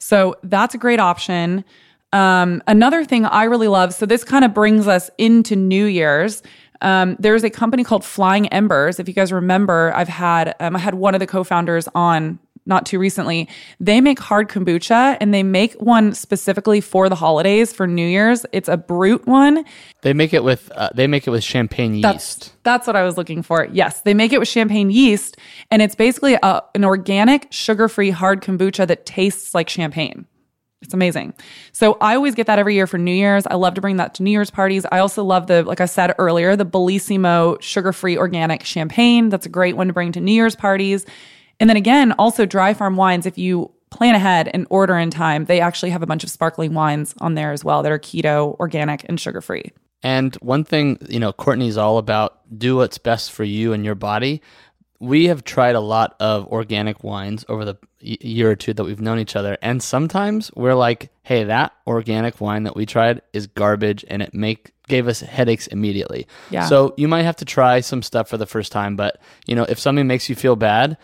So 0.00 0.36
that's 0.42 0.74
a 0.74 0.78
great 0.78 0.98
option. 0.98 1.64
Um, 2.12 2.62
another 2.66 3.04
thing 3.04 3.24
I 3.24 3.44
really 3.44 3.68
love, 3.68 3.94
so 3.94 4.04
this 4.06 4.24
kind 4.24 4.44
of 4.44 4.52
brings 4.52 4.88
us 4.88 5.10
into 5.18 5.54
New 5.54 5.84
Year's. 5.84 6.42
Um, 6.80 7.16
there's 7.20 7.44
a 7.44 7.50
company 7.50 7.84
called 7.84 8.04
Flying 8.04 8.48
Embers. 8.48 8.98
If 8.98 9.06
you 9.06 9.14
guys 9.14 9.32
remember, 9.32 9.92
I've 9.94 10.08
had 10.08 10.56
um, 10.58 10.74
I 10.74 10.78
had 10.78 10.94
one 10.94 11.14
of 11.14 11.20
the 11.20 11.26
co-founders 11.26 11.88
on 11.94 12.38
not 12.66 12.86
too 12.86 12.98
recently. 12.98 13.48
They 13.80 14.00
make 14.00 14.18
hard 14.18 14.48
kombucha 14.48 15.16
and 15.20 15.32
they 15.34 15.42
make 15.42 15.74
one 15.74 16.14
specifically 16.14 16.80
for 16.80 17.08
the 17.08 17.14
holidays 17.14 17.72
for 17.72 17.86
New 17.86 18.06
Year's. 18.06 18.46
It's 18.52 18.68
a 18.68 18.76
brute 18.76 19.26
one. 19.26 19.64
They 20.02 20.12
make 20.12 20.32
it 20.32 20.44
with 20.44 20.70
uh, 20.74 20.90
they 20.94 21.06
make 21.06 21.26
it 21.26 21.30
with 21.30 21.42
champagne 21.42 21.94
yeast. 21.94 22.02
That's 22.02 22.52
that's 22.62 22.86
what 22.86 22.96
I 22.96 23.02
was 23.02 23.16
looking 23.16 23.42
for. 23.42 23.68
Yes, 23.72 24.02
they 24.02 24.14
make 24.14 24.32
it 24.32 24.38
with 24.38 24.48
champagne 24.48 24.90
yeast, 24.90 25.36
and 25.70 25.82
it's 25.82 25.94
basically 25.94 26.34
a, 26.42 26.62
an 26.74 26.84
organic, 26.84 27.48
sugar-free 27.50 28.10
hard 28.10 28.42
kombucha 28.42 28.86
that 28.86 29.06
tastes 29.06 29.54
like 29.54 29.68
champagne. 29.68 30.26
It's 30.82 30.94
amazing. 30.94 31.34
So 31.72 31.98
I 32.00 32.14
always 32.14 32.34
get 32.34 32.46
that 32.46 32.58
every 32.58 32.74
year 32.74 32.86
for 32.86 32.96
New 32.96 33.12
Year's. 33.12 33.46
I 33.46 33.56
love 33.56 33.74
to 33.74 33.82
bring 33.82 33.98
that 33.98 34.14
to 34.14 34.22
New 34.22 34.30
Year's 34.30 34.50
parties. 34.50 34.86
I 34.90 35.00
also 35.00 35.22
love 35.22 35.46
the, 35.46 35.62
like 35.62 35.82
I 35.82 35.84
said 35.84 36.14
earlier, 36.18 36.56
the 36.56 36.64
Bellissima 36.64 37.60
sugar-free 37.60 38.16
organic 38.16 38.64
champagne. 38.64 39.28
That's 39.28 39.44
a 39.44 39.50
great 39.50 39.76
one 39.76 39.88
to 39.88 39.92
bring 39.92 40.12
to 40.12 40.20
New 40.20 40.32
Year's 40.32 40.56
parties. 40.56 41.04
And 41.60 41.70
then 41.70 41.76
again, 41.76 42.12
also 42.12 42.46
dry 42.46 42.74
farm 42.74 42.96
wines. 42.96 43.26
If 43.26 43.38
you 43.38 43.70
plan 43.90 44.14
ahead 44.14 44.48
and 44.54 44.66
order 44.70 44.96
in 44.96 45.10
time, 45.10 45.44
they 45.44 45.60
actually 45.60 45.90
have 45.90 46.02
a 46.02 46.06
bunch 46.06 46.24
of 46.24 46.30
sparkling 46.30 46.74
wines 46.74 47.14
on 47.20 47.34
there 47.34 47.52
as 47.52 47.62
well 47.62 47.82
that 47.82 47.92
are 47.92 47.98
keto, 47.98 48.58
organic, 48.58 49.04
and 49.08 49.20
sugar-free. 49.20 49.70
And 50.02 50.34
one 50.36 50.64
thing, 50.64 50.98
you 51.08 51.20
know, 51.20 51.32
Courtney's 51.32 51.76
all 51.76 51.98
about 51.98 52.38
do 52.58 52.76
what's 52.76 52.98
best 52.98 53.32
for 53.32 53.44
you 53.44 53.72
and 53.74 53.84
your 53.84 53.94
body. 53.94 54.40
We 54.98 55.26
have 55.26 55.44
tried 55.44 55.74
a 55.74 55.80
lot 55.80 56.16
of 56.20 56.46
organic 56.46 57.04
wines 57.04 57.44
over 57.48 57.64
the 57.64 57.76
year 58.00 58.50
or 58.50 58.56
two 58.56 58.72
that 58.74 58.84
we've 58.84 59.00
known 59.00 59.18
each 59.18 59.36
other, 59.36 59.58
and 59.60 59.82
sometimes 59.82 60.50
we're 60.54 60.74
like, 60.74 61.10
"Hey, 61.22 61.44
that 61.44 61.72
organic 61.86 62.40
wine 62.40 62.62
that 62.64 62.76
we 62.76 62.86
tried 62.86 63.20
is 63.32 63.46
garbage, 63.46 64.04
and 64.08 64.22
it 64.22 64.34
make 64.34 64.72
gave 64.88 65.08
us 65.08 65.20
headaches 65.20 65.66
immediately." 65.66 66.26
Yeah. 66.50 66.66
So 66.66 66.94
you 66.96 67.08
might 67.08 67.22
have 67.22 67.36
to 67.36 67.44
try 67.44 67.80
some 67.80 68.02
stuff 68.02 68.28
for 68.28 68.36
the 68.36 68.46
first 68.46 68.72
time, 68.72 68.96
but 68.96 69.20
you 69.46 69.54
know, 69.54 69.64
if 69.64 69.78
something 69.78 70.06
makes 70.06 70.28
you 70.28 70.34
feel 70.34 70.56
bad, 70.56 70.96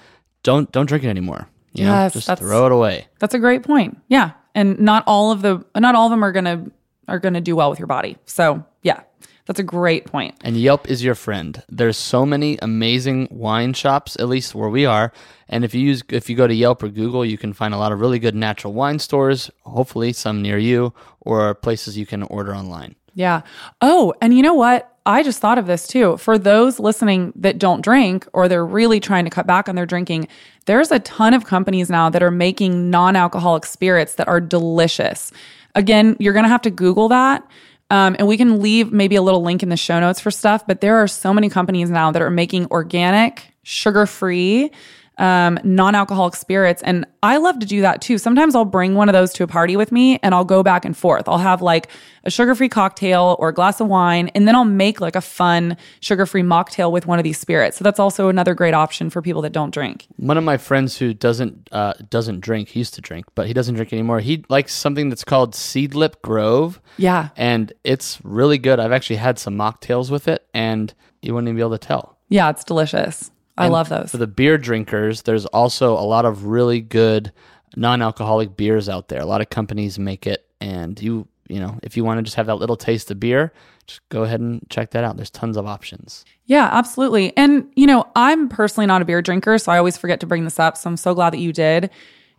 don't 0.46 0.70
don't 0.72 0.86
drink 0.86 1.04
it 1.04 1.08
anymore. 1.08 1.48
You 1.72 1.84
know, 1.84 2.08
just 2.08 2.38
throw 2.38 2.64
it 2.66 2.72
away. 2.72 3.06
That's 3.18 3.34
a 3.34 3.38
great 3.38 3.62
point. 3.62 3.98
Yeah. 4.08 4.30
And 4.54 4.78
not 4.78 5.04
all 5.06 5.32
of 5.32 5.42
the 5.42 5.62
not 5.76 5.94
all 5.94 6.06
of 6.06 6.10
them 6.10 6.24
are 6.24 6.32
going 6.32 6.44
to 6.46 6.70
are 7.08 7.20
to 7.20 7.40
do 7.40 7.54
well 7.54 7.68
with 7.68 7.78
your 7.78 7.86
body. 7.86 8.16
So, 8.24 8.64
yeah. 8.82 9.02
That's 9.44 9.60
a 9.60 9.64
great 9.64 10.06
point. 10.06 10.34
And 10.40 10.56
Yelp 10.56 10.90
is 10.90 11.04
your 11.04 11.14
friend. 11.14 11.62
There's 11.68 11.96
so 11.96 12.26
many 12.26 12.58
amazing 12.62 13.28
wine 13.30 13.74
shops, 13.74 14.16
at 14.16 14.26
least 14.26 14.56
where 14.56 14.68
we 14.68 14.86
are. 14.86 15.12
And 15.48 15.64
if 15.64 15.72
you 15.72 15.82
use 15.82 16.02
if 16.08 16.28
you 16.28 16.34
go 16.34 16.48
to 16.48 16.54
Yelp 16.54 16.82
or 16.82 16.88
Google, 16.88 17.24
you 17.24 17.38
can 17.38 17.52
find 17.52 17.72
a 17.72 17.76
lot 17.76 17.92
of 17.92 18.00
really 18.00 18.18
good 18.18 18.34
natural 18.34 18.72
wine 18.72 18.98
stores, 18.98 19.50
hopefully 19.60 20.12
some 20.12 20.42
near 20.42 20.58
you, 20.58 20.92
or 21.20 21.54
places 21.54 21.96
you 21.96 22.06
can 22.06 22.24
order 22.24 22.56
online. 22.56 22.96
Yeah. 23.14 23.42
Oh, 23.80 24.14
and 24.20 24.34
you 24.34 24.42
know 24.42 24.54
what? 24.54 24.95
I 25.06 25.22
just 25.22 25.40
thought 25.40 25.56
of 25.56 25.66
this 25.66 25.86
too. 25.86 26.16
For 26.16 26.36
those 26.36 26.80
listening 26.80 27.32
that 27.36 27.58
don't 27.58 27.80
drink 27.80 28.26
or 28.32 28.48
they're 28.48 28.66
really 28.66 29.00
trying 29.00 29.24
to 29.24 29.30
cut 29.30 29.46
back 29.46 29.68
on 29.68 29.76
their 29.76 29.86
drinking, 29.86 30.28
there's 30.66 30.90
a 30.90 30.98
ton 30.98 31.32
of 31.32 31.46
companies 31.46 31.88
now 31.88 32.10
that 32.10 32.22
are 32.22 32.30
making 32.30 32.90
non 32.90 33.16
alcoholic 33.16 33.64
spirits 33.64 34.16
that 34.16 34.26
are 34.26 34.40
delicious. 34.40 35.32
Again, 35.76 36.16
you're 36.18 36.32
going 36.32 36.44
to 36.44 36.50
have 36.50 36.62
to 36.62 36.70
Google 36.70 37.08
that. 37.08 37.48
Um, 37.88 38.16
and 38.18 38.26
we 38.26 38.36
can 38.36 38.60
leave 38.60 38.92
maybe 38.92 39.14
a 39.14 39.22
little 39.22 39.42
link 39.42 39.62
in 39.62 39.68
the 39.68 39.76
show 39.76 40.00
notes 40.00 40.18
for 40.18 40.32
stuff, 40.32 40.66
but 40.66 40.80
there 40.80 40.96
are 40.96 41.06
so 41.06 41.32
many 41.32 41.48
companies 41.48 41.88
now 41.88 42.10
that 42.10 42.20
are 42.20 42.30
making 42.30 42.66
organic, 42.72 43.54
sugar 43.62 44.06
free, 44.06 44.72
um, 45.18 45.58
non 45.64 45.94
alcoholic 45.94 46.36
spirits. 46.36 46.82
And 46.82 47.06
I 47.22 47.38
love 47.38 47.58
to 47.60 47.66
do 47.66 47.80
that 47.80 48.02
too. 48.02 48.18
Sometimes 48.18 48.54
I'll 48.54 48.64
bring 48.64 48.94
one 48.94 49.08
of 49.08 49.12
those 49.12 49.32
to 49.34 49.44
a 49.44 49.46
party 49.46 49.76
with 49.76 49.90
me 49.90 50.18
and 50.22 50.34
I'll 50.34 50.44
go 50.44 50.62
back 50.62 50.84
and 50.84 50.96
forth. 50.96 51.28
I'll 51.28 51.38
have 51.38 51.62
like 51.62 51.88
a 52.24 52.30
sugar 52.30 52.54
free 52.54 52.68
cocktail 52.68 53.36
or 53.38 53.48
a 53.48 53.54
glass 53.54 53.80
of 53.80 53.86
wine, 53.86 54.28
and 54.34 54.46
then 54.46 54.54
I'll 54.56 54.64
make 54.64 55.00
like 55.00 55.16
a 55.16 55.20
fun 55.20 55.76
sugar 56.00 56.26
free 56.26 56.42
mocktail 56.42 56.90
with 56.90 57.06
one 57.06 57.18
of 57.18 57.24
these 57.24 57.38
spirits. 57.38 57.76
So 57.76 57.84
that's 57.84 58.00
also 58.00 58.28
another 58.28 58.54
great 58.54 58.74
option 58.74 59.10
for 59.10 59.22
people 59.22 59.42
that 59.42 59.52
don't 59.52 59.72
drink. 59.72 60.06
One 60.16 60.36
of 60.36 60.44
my 60.44 60.56
friends 60.56 60.98
who 60.98 61.14
doesn't 61.14 61.68
uh, 61.72 61.94
doesn't 62.10 62.40
drink, 62.40 62.70
he 62.70 62.80
used 62.80 62.94
to 62.94 63.00
drink, 63.00 63.26
but 63.34 63.46
he 63.46 63.54
doesn't 63.54 63.76
drink 63.76 63.92
anymore. 63.92 64.20
He 64.20 64.44
likes 64.48 64.74
something 64.74 65.08
that's 65.08 65.24
called 65.24 65.54
Seedlip 65.54 66.20
Grove. 66.22 66.80
Yeah. 66.96 67.28
And 67.36 67.72
it's 67.84 68.18
really 68.24 68.58
good. 68.58 68.80
I've 68.80 68.92
actually 68.92 69.16
had 69.16 69.38
some 69.38 69.56
mocktails 69.56 70.10
with 70.10 70.26
it, 70.28 70.46
and 70.52 70.92
you 71.22 71.32
wouldn't 71.32 71.48
even 71.48 71.56
be 71.56 71.62
able 71.62 71.78
to 71.78 71.86
tell. 71.86 72.18
Yeah, 72.28 72.50
it's 72.50 72.64
delicious. 72.64 73.30
I 73.56 73.64
And 73.64 73.72
love 73.72 73.88
those. 73.88 74.10
For 74.10 74.18
the 74.18 74.26
beer 74.26 74.58
drinkers, 74.58 75.22
there's 75.22 75.46
also 75.46 75.92
a 75.94 76.04
lot 76.04 76.24
of 76.24 76.46
really 76.46 76.80
good 76.80 77.32
non-alcoholic 77.74 78.56
beers 78.56 78.88
out 78.88 79.08
there. 79.08 79.20
A 79.20 79.26
lot 79.26 79.40
of 79.40 79.50
companies 79.50 79.98
make 79.98 80.26
it, 80.26 80.46
and 80.60 81.00
you 81.00 81.26
you 81.48 81.60
know 81.60 81.78
if 81.82 81.96
you 81.96 82.04
want 82.04 82.18
to 82.18 82.22
just 82.22 82.36
have 82.36 82.46
that 82.46 82.56
little 82.56 82.76
taste 82.76 83.10
of 83.10 83.20
beer, 83.20 83.52
just 83.86 84.06
go 84.08 84.24
ahead 84.24 84.40
and 84.40 84.64
check 84.68 84.90
that 84.90 85.04
out. 85.04 85.16
There's 85.16 85.30
tons 85.30 85.56
of 85.56 85.66
options. 85.66 86.24
Yeah, 86.46 86.68
absolutely. 86.72 87.36
And, 87.36 87.68
you 87.74 87.86
know, 87.86 88.06
I'm 88.14 88.48
personally 88.48 88.86
not 88.86 89.02
a 89.02 89.04
beer 89.04 89.22
drinker, 89.22 89.58
so 89.58 89.72
I 89.72 89.78
always 89.78 89.96
forget 89.96 90.20
to 90.20 90.26
bring 90.26 90.44
this 90.44 90.58
up. 90.58 90.76
So 90.76 90.88
I'm 90.90 90.96
so 90.96 91.14
glad 91.14 91.32
that 91.32 91.38
you 91.38 91.52
did. 91.52 91.90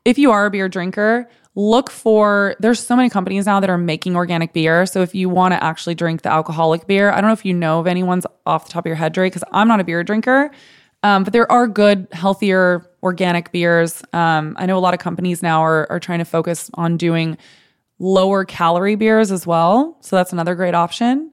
If 0.05 0.17
you 0.17 0.31
are 0.31 0.45
a 0.45 0.51
beer 0.51 0.69
drinker, 0.69 1.29
look 1.55 1.89
for 1.89 2.55
there's 2.59 2.79
so 2.79 2.95
many 2.95 3.09
companies 3.09 3.45
now 3.45 3.59
that 3.59 3.69
are 3.69 3.77
making 3.77 4.15
organic 4.15 4.53
beer. 4.53 4.85
So 4.85 5.01
if 5.01 5.13
you 5.13 5.27
want 5.27 5.53
to 5.53 5.63
actually 5.63 5.95
drink 5.95 6.21
the 6.21 6.31
alcoholic 6.31 6.87
beer, 6.87 7.11
I 7.11 7.15
don't 7.15 7.29
know 7.29 7.33
if 7.33 7.45
you 7.45 7.53
know 7.53 7.79
of 7.79 7.87
anyone's 7.87 8.25
off 8.45 8.65
the 8.65 8.71
top 8.71 8.85
of 8.85 8.87
your 8.87 8.95
head, 8.95 9.13
Drake, 9.13 9.33
because 9.33 9.47
I'm 9.51 9.67
not 9.67 9.79
a 9.79 9.83
beer 9.83 10.03
drinker. 10.03 10.51
Um, 11.07 11.23
but 11.23 11.31
there 11.31 11.49
are 11.49 11.67
good, 11.67 12.07
healthier 12.11 12.85
organic 13.01 13.51
beers. 13.53 14.03
Um, 14.11 14.55
I 14.59 14.65
know 14.65 14.77
a 14.77 14.83
lot 14.87 14.93
of 14.93 14.99
companies 14.99 15.41
now 15.41 15.61
are, 15.61 15.89
are 15.89 15.99
trying 16.01 16.19
to 16.19 16.25
focus 16.25 16.69
on 16.73 16.97
doing 16.97 17.37
lower 17.97 18.43
calorie 18.43 18.95
beers 18.95 19.31
as 19.31 19.47
well. 19.47 19.97
So 20.01 20.17
that's 20.17 20.33
another 20.33 20.53
great 20.55 20.75
option. 20.75 21.31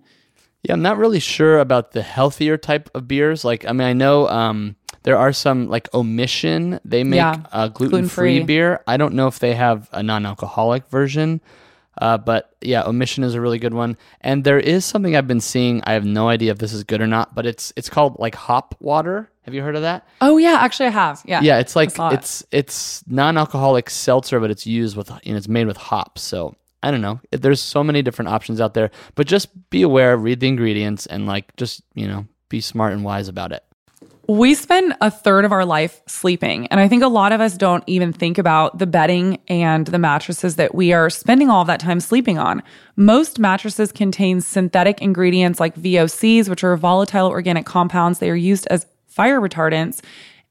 Yeah, 0.62 0.74
I'm 0.74 0.82
not 0.82 0.96
really 0.96 1.18
sure 1.20 1.58
about 1.58 1.90
the 1.90 2.02
healthier 2.02 2.56
type 2.56 2.88
of 2.94 3.08
beers. 3.08 3.44
Like, 3.44 3.66
I 3.66 3.72
mean, 3.72 3.86
I 3.88 3.92
know 3.94 4.28
um, 4.28 4.76
There 5.02 5.18
are 5.18 5.32
some 5.32 5.68
like 5.68 5.88
Omission. 5.92 6.78
They 6.84 7.02
make 7.04 7.18
Yeah. 7.18 7.40
a 7.52 7.68
gluten 7.68 8.08
free 8.08 8.38
Gluten-free. 8.38 8.44
beer. 8.44 8.80
I 8.86 8.96
don't 8.96 9.14
know 9.14 9.26
if 9.26 9.38
they 9.40 9.54
have 9.54 9.88
a 9.92 10.02
non 10.02 10.24
alcoholic 10.24 10.88
version. 10.88 11.40
Uh, 11.98 12.18
but 12.18 12.54
yeah, 12.60 12.84
Omission 12.84 13.24
is 13.24 13.34
a 13.34 13.40
really 13.40 13.58
good 13.58 13.74
one. 13.74 13.96
And 14.20 14.44
there 14.44 14.58
is 14.58 14.84
something 14.84 15.14
I've 15.14 15.28
been 15.28 15.40
seeing. 15.40 15.82
I 15.84 15.92
have 15.92 16.04
no 16.04 16.28
idea 16.28 16.52
if 16.52 16.58
this 16.58 16.72
is 16.72 16.84
good 16.84 17.00
or 17.00 17.06
not, 17.06 17.34
but 17.34 17.46
it's 17.46 17.72
it's 17.76 17.88
called 17.88 18.16
like 18.18 18.34
hop 18.34 18.74
water. 18.80 19.30
Have 19.42 19.54
you 19.54 19.62
heard 19.62 19.76
of 19.76 19.82
that? 19.82 20.06
Oh 20.20 20.38
yeah, 20.38 20.58
actually 20.60 20.86
I 20.86 20.90
have. 20.90 21.22
Yeah. 21.26 21.40
Yeah, 21.42 21.58
it's 21.58 21.76
like 21.76 21.90
it. 21.90 22.12
it's 22.12 22.44
it's 22.50 23.04
non-alcoholic 23.06 23.90
seltzer, 23.90 24.40
but 24.40 24.50
it's 24.50 24.66
used 24.66 24.96
with 24.96 25.10
and 25.10 25.36
it's 25.36 25.48
made 25.48 25.66
with 25.66 25.76
hops. 25.76 26.22
So 26.22 26.56
I 26.82 26.90
don't 26.90 27.02
know. 27.02 27.20
There's 27.30 27.60
so 27.60 27.84
many 27.84 28.02
different 28.02 28.30
options 28.30 28.60
out 28.60 28.74
there, 28.74 28.90
but 29.14 29.26
just 29.26 29.70
be 29.70 29.82
aware, 29.82 30.16
read 30.16 30.40
the 30.40 30.48
ingredients, 30.48 31.06
and 31.06 31.26
like 31.26 31.54
just 31.56 31.82
you 31.94 32.08
know 32.08 32.26
be 32.48 32.60
smart 32.60 32.92
and 32.92 33.04
wise 33.04 33.28
about 33.28 33.52
it. 33.52 33.64
We 34.26 34.54
spend 34.54 34.96
a 35.02 35.10
third 35.10 35.44
of 35.44 35.52
our 35.52 35.66
life 35.66 36.00
sleeping. 36.06 36.66
And 36.68 36.80
I 36.80 36.88
think 36.88 37.02
a 37.02 37.08
lot 37.08 37.32
of 37.32 37.42
us 37.42 37.58
don't 37.58 37.84
even 37.86 38.10
think 38.10 38.38
about 38.38 38.78
the 38.78 38.86
bedding 38.86 39.38
and 39.48 39.86
the 39.86 39.98
mattresses 39.98 40.56
that 40.56 40.74
we 40.74 40.94
are 40.94 41.10
spending 41.10 41.50
all 41.50 41.60
of 41.60 41.66
that 41.66 41.80
time 41.80 42.00
sleeping 42.00 42.38
on. 42.38 42.62
Most 42.96 43.38
mattresses 43.38 43.92
contain 43.92 44.40
synthetic 44.40 45.02
ingredients 45.02 45.60
like 45.60 45.76
VOCs, 45.76 46.48
which 46.48 46.64
are 46.64 46.74
volatile 46.78 47.28
organic 47.28 47.66
compounds. 47.66 48.18
They 48.18 48.30
are 48.30 48.34
used 48.34 48.66
as 48.70 48.86
fire 49.06 49.42
retardants. 49.42 50.00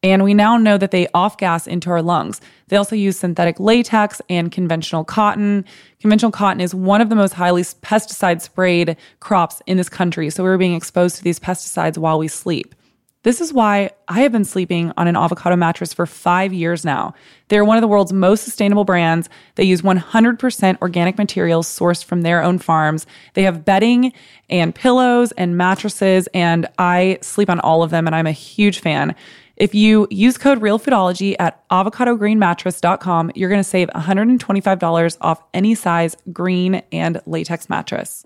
And 0.04 0.24
we 0.24 0.36
now 0.36 0.56
know 0.58 0.78
that 0.78 0.92
they 0.92 1.08
off 1.16 1.38
gas 1.38 1.66
into 1.66 1.90
our 1.90 2.04
lungs. 2.04 2.42
They 2.68 2.78
also 2.78 2.96
use 2.96 3.18
synthetic 3.18 3.60
latex 3.60 4.22
and 4.30 4.52
conventional 4.52 5.04
cotton. 5.04 5.66
Conventional 6.00 6.32
cotton 6.32 6.62
is 6.62 6.76
one 6.76 7.02
of 7.02 7.10
the 7.10 7.16
most 7.16 7.34
highly 7.34 7.64
pesticide 7.64 8.42
sprayed 8.42 8.98
crops 9.20 9.64
in 9.66 9.78
this 9.78 9.90
country. 9.90 10.30
So 10.30 10.44
we're 10.44 10.60
being 10.60 10.76
exposed 10.76 11.16
to 11.16 11.24
these 11.24 11.40
pesticides 11.40 11.98
while 11.98 12.20
we 12.20 12.28
sleep. 12.28 12.76
This 13.24 13.40
is 13.40 13.54
why 13.54 13.92
I 14.10 14.20
have 14.22 14.34
been 14.34 14.44
sleeping 14.44 14.92
on 14.98 15.08
an 15.08 15.16
avocado 15.16 15.56
mattress 15.56 15.94
for 15.94 16.06
five 16.06 16.54
years 16.54 16.84
now. 16.84 17.14
They're 17.48 17.64
one 17.64 17.78
of 17.78 17.82
the 17.82 17.88
world's 17.88 18.12
most 18.12 18.44
sustainable 18.44 18.84
brands. 18.84 19.30
They 19.56 19.64
use 19.64 19.82
100% 19.82 20.82
organic 20.82 21.18
materials 21.18 21.68
sourced 21.68 22.04
from 22.04 22.22
their 22.22 22.44
own 22.44 22.60
farms. 22.60 23.08
They 23.34 23.44
have 23.44 23.64
bedding 23.64 24.12
and 24.50 24.76
pillows 24.76 25.32
and 25.34 25.58
mattresses, 25.58 26.28
and 26.34 26.68
I 26.78 27.18
sleep 27.22 27.50
on 27.50 27.62
all 27.62 27.82
of 27.82 27.92
them, 27.92 28.08
and 28.08 28.16
I'm 28.16 28.28
a 28.28 28.32
huge 28.32 28.80
fan. 28.80 29.16
If 29.56 29.74
you 29.74 30.08
use 30.10 30.38
code 30.38 30.60
REALFoodology 30.60 31.36
at 31.40 31.68
avocadogreenmattress.com, 31.70 33.32
you're 33.36 33.50
going 33.50 33.60
to 33.60 33.64
save 33.64 33.88
$125 33.90 35.18
off 35.22 35.44
any 35.54 35.76
size 35.76 36.18
green 36.34 36.82
and 36.92 37.22
latex 37.26 37.70
mattress. 37.70 38.26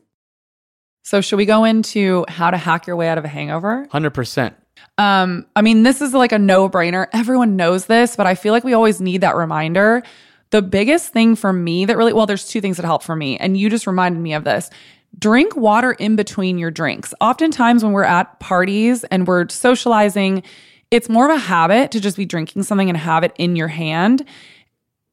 So, 1.03 1.21
should 1.21 1.37
we 1.37 1.45
go 1.45 1.63
into 1.63 2.25
how 2.27 2.49
to 2.49 2.57
hack 2.57 2.87
your 2.87 2.95
way 2.95 3.07
out 3.07 3.17
of 3.17 3.25
a 3.25 3.29
hangover? 3.29 3.87
Hundred 3.91 4.11
percent. 4.11 4.55
Um, 4.97 5.45
I 5.55 5.61
mean, 5.61 5.83
this 5.83 6.01
is 6.01 6.13
like 6.13 6.31
a 6.31 6.39
no 6.39 6.69
brainer. 6.69 7.07
Everyone 7.13 7.55
knows 7.55 7.85
this, 7.85 8.15
but 8.15 8.25
I 8.25 8.35
feel 8.35 8.53
like 8.53 8.63
we 8.63 8.73
always 8.73 8.99
need 8.99 9.21
that 9.21 9.35
reminder. 9.35 10.03
The 10.49 10.61
biggest 10.61 11.13
thing 11.13 11.35
for 11.35 11.53
me 11.53 11.85
that 11.85 11.97
really, 11.97 12.13
well, 12.13 12.25
there's 12.25 12.47
two 12.47 12.61
things 12.61 12.77
that 12.77 12.85
help 12.85 13.03
for 13.03 13.15
me, 13.15 13.37
and 13.37 13.57
you 13.57 13.69
just 13.69 13.85
reminded 13.85 14.19
me 14.19 14.33
of 14.33 14.43
this. 14.43 14.69
Drink 15.19 15.55
water 15.55 15.93
in 15.93 16.15
between 16.15 16.57
your 16.57 16.71
drinks. 16.71 17.13
Oftentimes, 17.21 17.83
when 17.83 17.93
we're 17.93 18.03
at 18.03 18.39
parties 18.39 19.03
and 19.05 19.27
we're 19.27 19.49
socializing, 19.49 20.43
it's 20.89 21.09
more 21.09 21.29
of 21.29 21.35
a 21.35 21.39
habit 21.39 21.91
to 21.91 21.99
just 21.99 22.17
be 22.17 22.25
drinking 22.25 22.63
something 22.63 22.89
and 22.89 22.97
have 22.97 23.23
it 23.23 23.33
in 23.37 23.55
your 23.55 23.67
hand. 23.67 24.25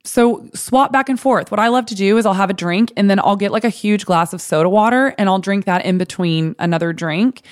So 0.04 0.49
swap 0.54 0.92
back 0.92 1.09
and 1.09 1.18
forth. 1.18 1.50
What 1.50 1.59
I 1.59 1.68
love 1.68 1.87
to 1.87 1.94
do 1.94 2.18
is 2.18 2.26
I'll 2.26 2.35
have 2.35 2.50
a 2.50 2.54
drink 2.54 2.92
and 2.97 3.09
then 3.09 3.18
I'll 3.18 3.37
get 3.37 3.52
like 3.52 3.64
a 3.64 3.71
huge 3.71 4.04
glass 4.04 4.33
of 4.35 4.42
soda 4.42 4.68
water 4.68 5.14
and 5.18 5.28
I'll 5.28 5.38
drink 5.38 5.64
that 5.64 5.85
in 5.85 5.97
between 5.97 6.54
another 6.59 6.92
drink. 6.92 7.42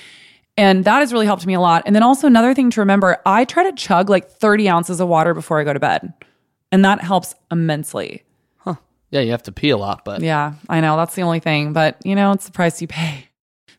And 0.55 0.85
that 0.85 0.99
has 0.99 1.11
really 1.11 1.25
helped 1.25 1.45
me 1.45 1.53
a 1.53 1.59
lot. 1.59 1.83
And 1.85 1.95
then 1.95 2.03
also 2.03 2.27
another 2.27 2.53
thing 2.53 2.69
to 2.71 2.81
remember, 2.81 3.17
I 3.25 3.45
try 3.45 3.63
to 3.63 3.75
chug 3.75 4.09
like 4.09 4.29
30 4.29 4.69
ounces 4.69 4.99
of 4.99 5.07
water 5.07 5.33
before 5.33 5.59
I 5.59 5.63
go 5.63 5.73
to 5.73 5.79
bed. 5.79 6.13
And 6.71 6.85
that 6.85 7.01
helps 7.01 7.33
immensely. 7.51 8.23
Huh. 8.57 8.75
Yeah, 9.09 9.21
you 9.21 9.31
have 9.31 9.43
to 9.43 9.51
pee 9.51 9.69
a 9.71 9.77
lot, 9.77 10.05
but 10.05 10.21
Yeah, 10.21 10.53
I 10.69 10.81
know. 10.81 10.95
That's 10.97 11.15
the 11.15 11.23
only 11.23 11.39
thing. 11.39 11.73
But, 11.73 11.97
you 12.05 12.15
know, 12.15 12.31
it's 12.31 12.45
the 12.45 12.51
price 12.51 12.81
you 12.81 12.87
pay. 12.87 13.29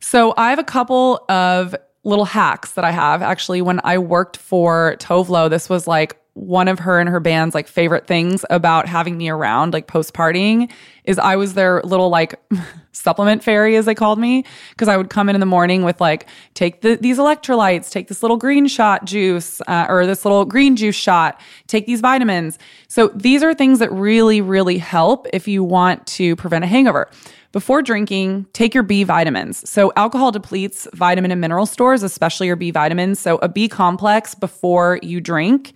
So 0.00 0.34
I 0.36 0.50
have 0.50 0.58
a 0.58 0.64
couple 0.64 1.24
of 1.28 1.74
little 2.02 2.24
hacks 2.24 2.72
that 2.72 2.84
I 2.84 2.90
have. 2.90 3.22
Actually, 3.22 3.62
when 3.62 3.80
I 3.84 3.98
worked 3.98 4.36
for 4.36 4.96
Tove 4.98 5.28
Lo, 5.28 5.48
this 5.48 5.68
was 5.68 5.86
like 5.86 6.20
one 6.34 6.66
of 6.66 6.80
her 6.80 6.98
and 6.98 7.08
her 7.08 7.20
band's 7.20 7.54
like 7.54 7.68
favorite 7.68 8.06
things 8.06 8.44
about 8.50 8.88
having 8.88 9.16
me 9.16 9.28
around 9.28 9.72
like 9.72 9.86
post 9.86 10.12
partying 10.12 10.70
is 11.04 11.16
I 11.18 11.36
was 11.36 11.54
their 11.54 11.80
little 11.82 12.08
like 12.08 12.34
supplement 12.92 13.44
fairy 13.44 13.76
as 13.76 13.86
they 13.86 13.94
called 13.94 14.18
me 14.18 14.44
because 14.70 14.88
I 14.88 14.96
would 14.96 15.10
come 15.10 15.28
in 15.28 15.36
in 15.36 15.40
the 15.40 15.46
morning 15.46 15.84
with 15.84 16.00
like 16.00 16.26
take 16.54 16.80
the, 16.80 16.96
these 16.96 17.18
electrolytes, 17.18 17.90
take 17.90 18.08
this 18.08 18.22
little 18.22 18.36
green 18.36 18.66
shot 18.66 19.04
juice 19.04 19.60
uh, 19.68 19.86
or 19.88 20.06
this 20.06 20.24
little 20.24 20.44
green 20.44 20.74
juice 20.74 20.96
shot, 20.96 21.40
take 21.68 21.86
these 21.86 22.00
vitamins. 22.00 22.58
So 22.88 23.08
these 23.14 23.44
are 23.44 23.54
things 23.54 23.78
that 23.78 23.92
really 23.92 24.40
really 24.40 24.78
help 24.78 25.28
if 25.32 25.46
you 25.46 25.62
want 25.62 26.04
to 26.08 26.34
prevent 26.34 26.64
a 26.64 26.66
hangover. 26.66 27.08
Before 27.52 27.82
drinking, 27.82 28.46
take 28.52 28.74
your 28.74 28.82
B 28.82 29.04
vitamins. 29.04 29.70
So, 29.70 29.92
alcohol 29.94 30.32
depletes 30.32 30.88
vitamin 30.92 31.30
and 31.30 31.40
mineral 31.40 31.66
stores, 31.66 32.02
especially 32.02 32.48
your 32.48 32.56
B 32.56 32.72
vitamins. 32.72 33.20
So, 33.20 33.36
a 33.36 33.48
B 33.48 33.68
complex 33.68 34.34
before 34.34 34.98
you 35.04 35.20
drink 35.20 35.72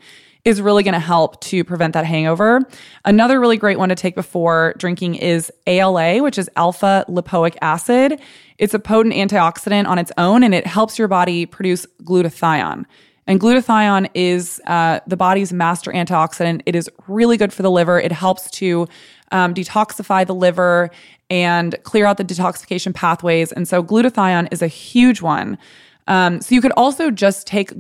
is 0.49 0.63
really 0.63 0.83
going 0.83 0.95
to 0.95 0.99
help 0.99 1.39
to 1.43 1.63
prevent 1.63 1.93
that 1.93 2.07
hangover. 2.07 2.63
Another 3.05 3.39
really 3.39 3.59
great 3.59 3.79
one 3.79 3.91
to 3.91 3.95
take 3.95 4.15
before 4.15 4.75
drinking 4.79 5.17
is 5.17 5.53
ALA, 5.67 6.23
which 6.23 6.39
is 6.39 6.49
alpha 6.57 7.05
lipoic 7.07 7.55
acid. 7.61 8.19
It's 8.57 8.73
a 8.73 8.79
potent 8.79 9.15
antioxidant 9.15 9.87
on 9.87 9.99
its 9.99 10.11
own 10.17 10.43
and 10.43 10.55
it 10.55 10.67
helps 10.67 10.99
your 10.99 11.07
body 11.07 11.45
produce 11.45 11.85
glutathione. 12.03 12.87
And 13.27 13.39
glutathione 13.39 14.09
is 14.15 14.59
uh, 14.67 15.01
the 15.07 15.19
body's 15.19 15.53
master 15.53 15.93
antioxidant. 15.93 16.63
It 16.65 16.75
is 16.75 16.89
really 17.09 17.37
good 17.37 17.53
for 17.53 17.61
the 17.61 17.71
liver. 17.71 18.01
It 18.01 18.11
helps 18.11 18.51
to 18.53 18.89
um, 19.31 19.53
detoxify 19.53 20.27
the 20.27 20.35
liver 20.35 20.89
and 21.29 21.77
clear 21.83 22.07
out 22.07 22.17
the 22.17 22.25
detoxification 22.25 22.95
pathways. 22.95 23.53
And 23.53 23.69
so 23.69 23.83
glutathione 23.83 24.49
is 24.51 24.63
a 24.63 24.67
huge 24.67 25.21
one. 25.21 25.59
Um, 26.07 26.41
so 26.41 26.55
you 26.55 26.63
could 26.63 26.73
also 26.73 27.11
just 27.11 27.47
take 27.47 27.71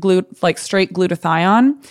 like 0.43 0.59
straight 0.59 0.93
glutathione. 0.93 1.83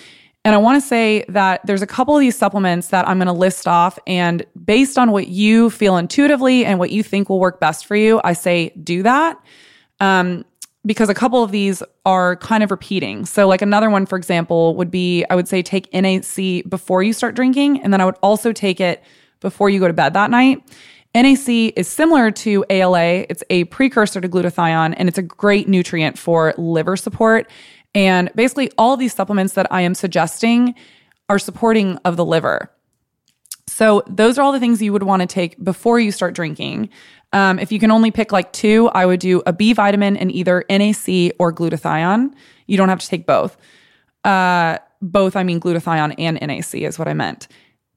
And 0.46 0.56
I 0.56 0.60
want 0.60 0.82
to 0.82 0.88
say 0.88 1.26
that 1.28 1.66
there's 1.66 1.82
a 1.82 1.88
couple 1.88 2.16
of 2.16 2.22
these 2.22 2.38
supplements 2.38 2.88
that 2.90 3.08
I'm 3.08 3.18
going 3.18 3.28
to 3.28 3.34
list 3.34 3.68
off. 3.68 4.00
And 4.08 4.46
based 4.64 4.98
on 4.98 5.12
what 5.12 5.28
you 5.28 5.70
feel 5.70 5.98
intuitively 5.98 6.64
and 6.64 6.80
what 6.80 6.92
you 6.92 7.04
think 7.04 7.30
will 7.30 7.40
work 7.40 7.60
best 7.60 7.86
for 7.86 7.96
you, 7.96 8.22
I 8.24 8.34
say 8.34 8.70
do 8.82 9.04
that. 9.04 9.38
Um, 10.00 10.46
because 10.86 11.10
a 11.10 11.14
couple 11.14 11.44
of 11.44 11.52
these 11.52 11.84
are 12.06 12.38
kind 12.38 12.64
of 12.64 12.72
repeating. 12.72 13.26
So, 13.26 13.46
like 13.46 13.62
another 13.62 13.90
one, 13.90 14.06
for 14.06 14.18
example, 14.18 14.76
would 14.76 14.90
be 14.90 15.26
I 15.30 15.36
would 15.36 15.48
say 15.48 15.62
take 15.62 15.92
NAC 15.94 16.64
before 16.70 17.04
you 17.04 17.12
start 17.12 17.36
drinking. 17.36 17.82
And 17.84 17.92
then 17.92 18.00
I 18.00 18.06
would 18.06 18.16
also 18.24 18.54
take 18.54 18.80
it 18.80 19.04
before 19.42 19.70
you 19.70 19.80
go 19.80 19.88
to 19.88 19.94
bed 19.94 20.14
that 20.14 20.32
night. 20.32 20.64
NAC 21.14 21.74
is 21.76 21.88
similar 21.88 22.32
to 22.32 22.64
ALA. 22.70 23.26
It's 23.30 23.44
a 23.50 23.66
precursor 23.66 24.22
to 24.22 24.30
glutathione 24.30 24.94
and 24.98 25.10
it's 25.10 25.18
a 25.18 25.24
great 25.24 25.68
nutrient 25.68 26.18
for 26.18 26.54
liver 26.58 26.96
support. 26.96 27.50
And 27.94 28.32
basically, 28.36 28.72
all 28.78 28.98
these 28.98 29.14
supplements 29.14 29.54
that 29.54 29.68
I 29.72 29.82
am 29.82 29.96
suggesting 29.96 30.76
are 31.30 31.40
supporting 31.40 31.98
of 31.98 32.16
the 32.16 32.26
liver. 32.26 32.72
So, 33.68 34.04
those 34.08 34.38
are 34.38 34.42
all 34.42 34.52
the 34.52 34.60
things 34.60 34.82
you 34.82 34.94
would 34.94 35.04
want 35.04 35.22
to 35.22 35.28
take 35.28 35.62
before 35.64 36.00
you 36.00 36.12
start 36.12 36.36
drinking. 36.36 36.90
Um, 37.34 37.60
if 37.60 37.72
you 37.72 37.80
can 37.80 37.92
only 37.92 38.12
pick 38.12 38.32
like 38.32 38.54
two, 38.54 38.90
I 38.90 39.06
would 39.06 39.20
do 39.20 39.42
a 39.46 39.54
B 39.54 39.74
vitamin 39.74 40.16
and 40.16 40.32
either 40.32 40.64
NAC 40.70 41.34
or 41.40 41.52
glutathione. 41.52 42.34
You 42.68 42.78
don't 42.78 42.90
have 42.90 43.00
to 43.00 43.08
take 43.08 43.26
both. 43.26 43.58
Uh, 44.24 44.78
both, 45.02 45.36
I 45.36 45.44
mean 45.44 45.60
glutathione 45.60 46.16
and 46.18 46.40
NAC 46.42 46.76
is 46.76 46.98
what 46.98 47.08
I 47.08 47.14
meant. 47.14 47.48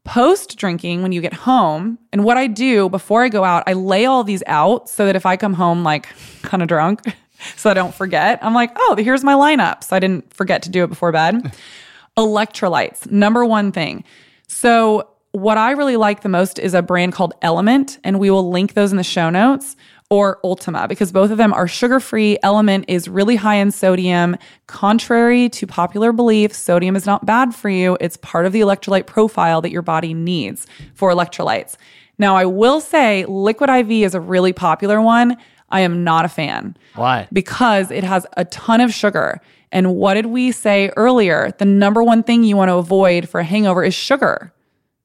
Post 0.05 0.57
drinking, 0.57 1.03
when 1.03 1.13
you 1.13 1.21
get 1.21 1.35
home, 1.35 1.99
and 2.13 2.25
what 2.25 2.37
I 2.37 2.47
do 2.47 2.89
before 2.89 3.23
I 3.23 3.29
go 3.29 3.45
out, 3.45 3.65
I 3.67 3.75
lay 3.75 4.07
all 4.07 4.25
these 4.25 4.43
out 4.47 4.89
so 4.89 5.07
that 5.07 5.15
if 5.15 5.27
I 5.27 5.37
come 5.37 5.55
home 5.55 5.85
like 5.85 6.09
kind 6.43 6.63
of 6.63 6.69
drunk, 6.69 7.03
so 7.57 7.71
I 7.71 7.75
don't 7.75 7.95
forget, 7.95 8.39
I'm 8.43 8.55
like, 8.55 8.73
oh, 8.77 8.97
here's 8.99 9.25
my 9.25 9.35
lineup. 9.35 9.85
So 9.85 9.97
I 9.97 9.99
didn't 9.99 10.33
forget 10.33 10.63
to 10.63 10.71
do 10.71 10.85
it 10.85 10.89
before 10.89 11.13
bed. 11.13 11.53
Electrolytes, 12.17 13.11
number 13.11 13.45
one 13.45 13.73
thing. 13.73 14.05
So, 14.49 15.09
what 15.33 15.59
I 15.59 15.71
really 15.71 15.97
like 15.97 16.23
the 16.23 16.29
most 16.29 16.59
is 16.59 16.75
a 16.75 16.83
brand 16.83 17.13
called 17.13 17.35
LMNT, 17.41 17.99
and 18.03 18.19
we 18.19 18.31
will 18.31 18.51
link 18.51 18.75
those 18.75 18.91
in 18.91 18.97
the 18.97 19.05
show 19.05 19.31
notes, 19.31 19.77
or 20.11 20.41
Ultima, 20.43 20.89
because 20.89 21.13
both 21.13 21.31
of 21.31 21.39
them 21.39 21.53
are 21.53 21.69
sugar 21.69 22.01
free. 22.01 22.37
LMNT 22.43 22.85
is 22.89 23.07
really 23.07 23.37
high 23.37 23.55
in 23.55 23.71
sodium. 23.71 24.37
Contrary 24.67 25.49
to 25.51 25.69
popular 25.69 26.13
belief, 26.13 26.53
sodium 26.53 26.97
is 26.97 27.07
not 27.07 27.27
bad 27.27 27.55
for 27.55 27.71
you. 27.71 27.97
It's 28.01 28.17
part 28.17 28.45
of 28.45 28.53
the 28.53 28.61
electrolyte 28.61 29.07
profile 29.07 29.61
that 29.61 29.71
your 29.71 29.83
body 29.83 30.15
needs 30.15 30.67
for 30.95 31.13
electrolytes. 31.13 31.77
Now, 32.19 32.37
I 32.37 32.45
will 32.45 32.81
say 32.81 33.25
Liquid 33.27 33.71
IV 33.71 33.91
is 33.91 34.15
a 34.17 34.21
really 34.21 34.53
popular 34.53 35.01
one. 35.01 35.39
I 35.71 35.81
am 35.81 36.05
not 36.05 36.25
a 36.25 36.29
fan 36.29 36.77
why? 36.95 37.29
because 37.33 37.91
it 37.91 38.05
has 38.05 38.27
a 38.37 38.45
ton 38.47 38.81
of 38.81 38.93
sugar. 38.93 39.41
And 39.73 39.95
what 39.95 40.15
did 40.15 40.27
we 40.27 40.51
say 40.51 40.91
earlier? 40.97 41.55
The 41.59 41.65
number 41.65 42.03
one 42.03 42.23
thing 42.23 42.43
you 42.43 42.57
want 42.57 42.71
to 42.71 42.75
avoid 42.75 43.29
for 43.29 43.41
a 43.41 43.45
hangover 43.45 43.85
is 43.85 43.95
sugar. 43.95 44.53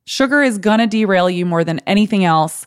Sugar 0.06 0.42
is 0.42 0.58
going 0.58 0.80
to 0.80 0.88
derail 0.88 1.30
you 1.30 1.46
more 1.46 1.64
than 1.64 1.80
anything 1.80 2.26
else. 2.26 2.66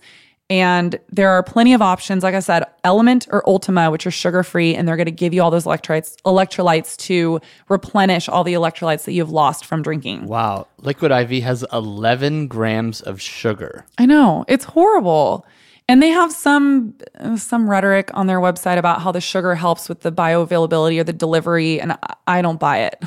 And 0.50 0.98
there 1.10 1.28
are 1.28 1.42
plenty 1.42 1.74
of 1.74 1.82
options. 1.82 2.22
Like 2.22 2.34
I 2.34 2.40
said, 2.40 2.64
LMNT 2.82 3.26
or 3.30 3.46
Ultima, 3.46 3.90
which 3.90 4.06
are 4.06 4.10
sugar 4.10 4.42
free, 4.42 4.74
and 4.74 4.88
they're 4.88 4.96
going 4.96 5.04
to 5.04 5.10
give 5.10 5.34
you 5.34 5.42
all 5.42 5.50
those 5.50 5.64
electrolytes, 5.64 6.16
electrolytes 6.22 6.96
to 6.98 7.40
replenish 7.68 8.30
all 8.30 8.44
the 8.44 8.54
electrolytes 8.54 9.04
that 9.04 9.12
you've 9.12 9.30
lost 9.30 9.66
from 9.66 9.82
drinking. 9.82 10.24
Wow. 10.24 10.66
Liquid 10.78 11.12
IV 11.12 11.42
has 11.42 11.66
11 11.70 12.46
grams 12.46 13.02
of 13.02 13.20
sugar. 13.20 13.84
I 13.98 14.06
know 14.06 14.46
it's 14.48 14.64
horrible. 14.64 15.44
And 15.88 16.02
they 16.02 16.10
have 16.10 16.32
some 16.32 16.94
some 17.36 17.68
rhetoric 17.68 18.10
on 18.12 18.26
their 18.26 18.40
website 18.40 18.76
about 18.76 19.00
how 19.00 19.10
the 19.10 19.22
sugar 19.22 19.54
helps 19.54 19.88
with 19.88 20.00
the 20.00 20.12
bioavailability 20.12 21.00
or 21.00 21.04
the 21.04 21.14
delivery, 21.14 21.80
and 21.80 21.96
I- 22.26 22.42
don't 22.42 22.60
buy 22.60 22.80
it. 22.80 23.02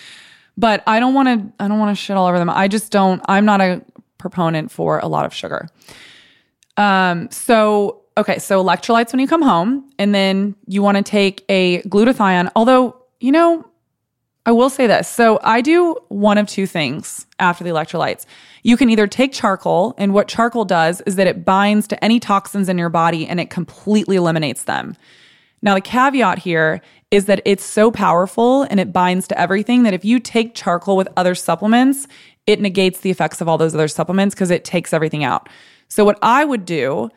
but 0.56 0.82
I 0.86 1.00
don't 1.00 1.14
want 1.14 1.28
to 1.28 1.64
I 1.64 1.66
don't 1.66 1.80
want 1.80 1.96
to 1.96 2.00
shit 2.00 2.16
all 2.16 2.26
over 2.26 2.38
them. 2.38 2.48
I 2.48 2.68
just 2.68 2.92
don't. 2.92 3.20
I'm 3.28 3.44
not 3.44 3.60
a 3.60 3.82
proponent 4.18 4.70
for 4.70 4.98
a 5.00 5.08
lot 5.08 5.26
of 5.26 5.34
sugar. 5.34 5.68
Um. 6.76 7.28
So 7.32 8.02
okay. 8.16 8.38
So 8.38 8.62
electrolytes 8.62 9.12
when 9.12 9.18
you 9.18 9.26
come 9.26 9.42
home, 9.42 9.90
and 9.98 10.14
then 10.14 10.54
you 10.66 10.82
want 10.82 10.98
to 10.98 11.02
take 11.02 11.44
a 11.48 11.82
glutathione. 11.82 12.50
Although 12.54 12.96
you 13.18 13.32
know, 13.32 13.66
I 14.46 14.52
will 14.52 14.70
say 14.70 14.86
this. 14.86 15.08
So 15.08 15.38
I 15.42 15.60
do 15.60 15.96
one 16.08 16.38
of 16.38 16.48
two 16.48 16.66
things 16.66 17.26
after 17.38 17.62
the 17.62 17.70
electrolytes. 17.70 18.24
You 18.62 18.76
can 18.76 18.88
either 18.88 19.06
take 19.06 19.32
charcoal, 19.32 19.94
and 19.98 20.14
what 20.14 20.28
charcoal 20.28 20.64
does 20.64 21.02
is 21.02 21.16
that 21.16 21.26
it 21.26 21.44
binds 21.44 21.86
to 21.88 22.04
any 22.04 22.18
toxins 22.18 22.68
in 22.68 22.78
your 22.78 22.88
body 22.88 23.26
and 23.26 23.38
it 23.38 23.50
completely 23.50 24.16
eliminates 24.16 24.64
them. 24.64 24.96
Now, 25.62 25.74
the 25.74 25.82
caveat 25.82 26.38
here 26.38 26.80
is 27.10 27.26
that 27.26 27.42
it's 27.44 27.64
so 27.64 27.90
powerful 27.90 28.62
and 28.62 28.80
it 28.80 28.94
binds 28.94 29.28
to 29.28 29.38
everything 29.38 29.82
that 29.82 29.92
if 29.92 30.06
you 30.06 30.18
take 30.18 30.54
charcoal 30.54 30.96
with 30.96 31.08
other 31.18 31.34
supplements, 31.34 32.06
it 32.46 32.60
negates 32.60 33.00
the 33.00 33.10
effects 33.10 33.42
of 33.42 33.48
all 33.48 33.58
those 33.58 33.74
other 33.74 33.88
supplements 33.88 34.34
because 34.34 34.50
it 34.50 34.64
takes 34.64 34.94
everything 34.94 35.22
out. 35.22 35.50
So, 35.88 36.04
what 36.04 36.18
I 36.22 36.44
would 36.44 36.64
do 36.64 37.10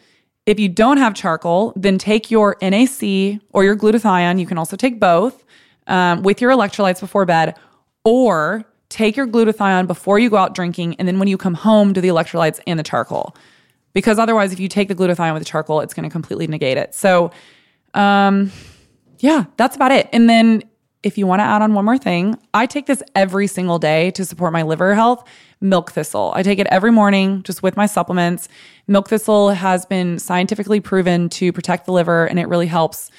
if 0.45 0.59
you 0.59 0.67
don't 0.67 0.97
have 0.97 1.13
charcoal, 1.13 1.71
then 1.77 1.97
take 1.97 2.29
your 2.29 2.57
NAC 2.61 3.39
or 3.53 3.63
your 3.63 3.77
glutathione. 3.77 4.41
You 4.41 4.45
can 4.45 4.57
also 4.57 4.75
take 4.75 4.99
both 4.99 5.45
um, 5.87 6.23
with 6.23 6.41
your 6.41 6.51
electrolytes 6.51 6.99
before 6.99 7.25
bed, 7.25 7.55
or 8.03 8.65
take 8.89 9.17
your 9.17 9.27
glutathione 9.27 9.87
before 9.87 10.19
you 10.19 10.29
go 10.29 10.37
out 10.37 10.53
drinking. 10.53 10.95
And 10.99 11.07
then 11.07 11.19
when 11.19 11.27
you 11.27 11.37
come 11.37 11.55
home, 11.55 11.93
do 11.93 12.01
the 12.01 12.09
electrolytes 12.09 12.59
and 12.67 12.77
the 12.77 12.83
charcoal. 12.83 13.35
Because 13.93 14.19
otherwise, 14.19 14.53
if 14.53 14.59
you 14.59 14.67
take 14.67 14.87
the 14.87 14.95
glutathione 14.95 15.33
with 15.33 15.41
the 15.41 15.49
charcoal, 15.49 15.81
it's 15.81 15.93
going 15.93 16.03
to 16.03 16.09
completely 16.11 16.47
negate 16.47 16.77
it. 16.77 16.93
So, 16.93 17.31
um, 17.93 18.51
yeah, 19.19 19.45
that's 19.57 19.75
about 19.75 19.91
it. 19.91 20.09
And 20.11 20.29
then 20.29 20.63
if 21.03 21.17
you 21.17 21.27
want 21.27 21.41
to 21.41 21.43
add 21.43 21.61
on 21.61 21.73
one 21.73 21.85
more 21.85 21.97
thing, 21.97 22.37
I 22.53 22.65
take 22.65 22.85
this 22.85 23.03
every 23.13 23.47
single 23.47 23.77
day 23.77 24.11
to 24.11 24.25
support 24.25 24.53
my 24.53 24.63
liver 24.63 24.95
health. 24.95 25.27
Milk 25.59 25.91
thistle. 25.91 26.31
I 26.35 26.43
take 26.43 26.59
it 26.59 26.67
every 26.71 26.91
morning 26.91 27.43
just 27.43 27.61
with 27.61 27.77
my 27.77 27.85
supplements. 27.85 28.47
Milk 28.87 29.09
thistle 29.09 29.49
has 29.51 29.85
been 29.85 30.17
scientifically 30.17 30.79
proven 30.79 31.29
to 31.29 31.51
protect 31.51 31.85
the 31.85 31.91
liver 31.91 32.25
and 32.25 32.39
it 32.39 32.47
really 32.47 32.67
helps 32.67 33.11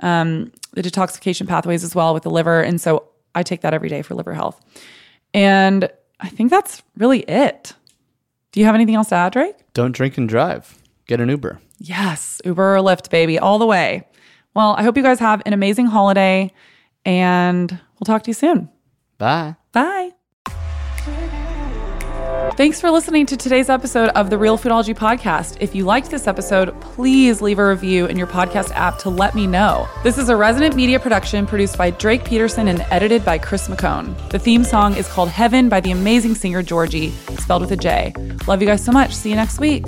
um, 0.00 0.52
the 0.72 0.82
detoxification 0.82 1.46
pathways 1.46 1.84
as 1.84 1.94
well 1.94 2.14
with 2.14 2.22
the 2.22 2.30
liver. 2.30 2.60
And 2.60 2.80
so 2.80 3.08
I 3.34 3.42
take 3.42 3.60
that 3.62 3.74
every 3.74 3.88
day 3.88 4.02
for 4.02 4.14
liver 4.14 4.34
health. 4.34 4.60
And 5.34 5.88
I 6.20 6.28
think 6.28 6.50
that's 6.50 6.82
really 6.96 7.20
it. 7.20 7.74
Do 8.52 8.60
you 8.60 8.66
have 8.66 8.74
anything 8.74 8.94
else 8.96 9.08
to 9.10 9.14
add, 9.14 9.32
Drake? 9.32 9.56
Don't 9.74 9.92
drink 9.92 10.18
and 10.18 10.28
drive. 10.28 10.76
Get 11.06 11.20
an 11.20 11.28
Uber. 11.28 11.60
Yes, 11.78 12.40
Uber 12.44 12.76
or 12.76 12.80
Lyft, 12.80 13.10
baby, 13.10 13.38
all 13.38 13.58
the 13.58 13.66
way. 13.66 14.06
Well, 14.54 14.74
I 14.76 14.82
hope 14.82 14.96
you 14.96 15.02
guys 15.02 15.20
have 15.20 15.42
an 15.46 15.52
amazing 15.52 15.86
holiday 15.86 16.52
and 17.04 17.70
we'll 17.70 18.04
talk 18.04 18.22
to 18.24 18.30
you 18.30 18.34
soon. 18.34 18.68
Bye. 19.18 19.56
Bye. 19.72 20.12
Thanks 22.60 22.78
for 22.78 22.90
listening 22.90 23.24
to 23.24 23.38
today's 23.38 23.70
episode 23.70 24.10
of 24.10 24.28
the 24.28 24.36
Real 24.36 24.58
Foodology 24.58 24.94
Podcast. 24.94 25.56
If 25.60 25.74
you 25.74 25.86
liked 25.86 26.10
this 26.10 26.26
episode, 26.26 26.78
please 26.82 27.40
leave 27.40 27.58
a 27.58 27.66
review 27.66 28.04
in 28.04 28.18
your 28.18 28.26
podcast 28.26 28.70
app 28.72 28.98
to 28.98 29.08
let 29.08 29.34
me 29.34 29.46
know. 29.46 29.88
This 30.02 30.18
is 30.18 30.28
a 30.28 30.36
resident 30.36 30.76
media 30.76 31.00
production 31.00 31.46
produced 31.46 31.78
by 31.78 31.88
Drake 31.88 32.22
Peterson 32.22 32.68
and 32.68 32.84
edited 32.90 33.24
by 33.24 33.38
Chris 33.38 33.66
McCone. 33.66 34.14
The 34.28 34.38
theme 34.38 34.62
song 34.62 34.94
is 34.94 35.08
called 35.08 35.30
Heaven 35.30 35.70
by 35.70 35.80
the 35.80 35.90
amazing 35.90 36.34
singer 36.34 36.62
Georgie, 36.62 37.12
spelled 37.38 37.62
with 37.62 37.72
a 37.72 37.78
J. 37.78 38.12
Love 38.46 38.60
you 38.60 38.68
guys 38.68 38.84
so 38.84 38.92
much. 38.92 39.14
See 39.14 39.30
you 39.30 39.36
next 39.36 39.58
week. 39.58 39.86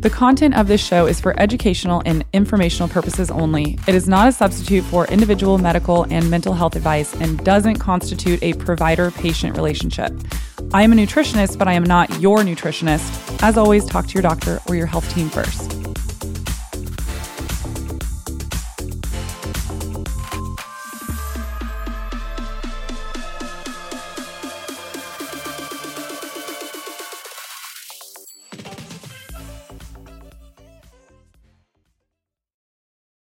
The 0.00 0.10
content 0.10 0.56
of 0.56 0.66
this 0.66 0.86
show 0.86 1.06
is 1.06 1.18
for 1.20 1.38
educational 1.40 2.02
and 2.04 2.22
informational 2.34 2.90
purposes 2.90 3.30
only. 3.30 3.78
It 3.88 3.94
is 3.94 4.08
not 4.08 4.28
a 4.28 4.32
substitute 4.32 4.84
for 4.84 5.06
individual 5.06 5.56
medical 5.56 6.04
and 6.10 6.30
mental 6.30 6.52
health 6.52 6.76
advice 6.76 7.14
and 7.14 7.42
doesn't 7.46 7.76
constitute 7.76 8.42
a 8.42 8.52
provider 8.54 9.10
patient 9.10 9.56
relationship. 9.56 10.12
I 10.72 10.82
am 10.82 10.92
a 10.92 10.96
nutritionist, 10.96 11.58
but 11.58 11.66
I 11.66 11.72
am 11.72 11.82
not 11.82 12.20
your 12.20 12.38
nutritionist. 12.38 13.42
As 13.42 13.58
always, 13.58 13.84
talk 13.84 14.06
to 14.06 14.14
your 14.14 14.22
doctor 14.22 14.60
or 14.68 14.76
your 14.76 14.86
health 14.86 15.12
team 15.12 15.28
first. 15.28 15.79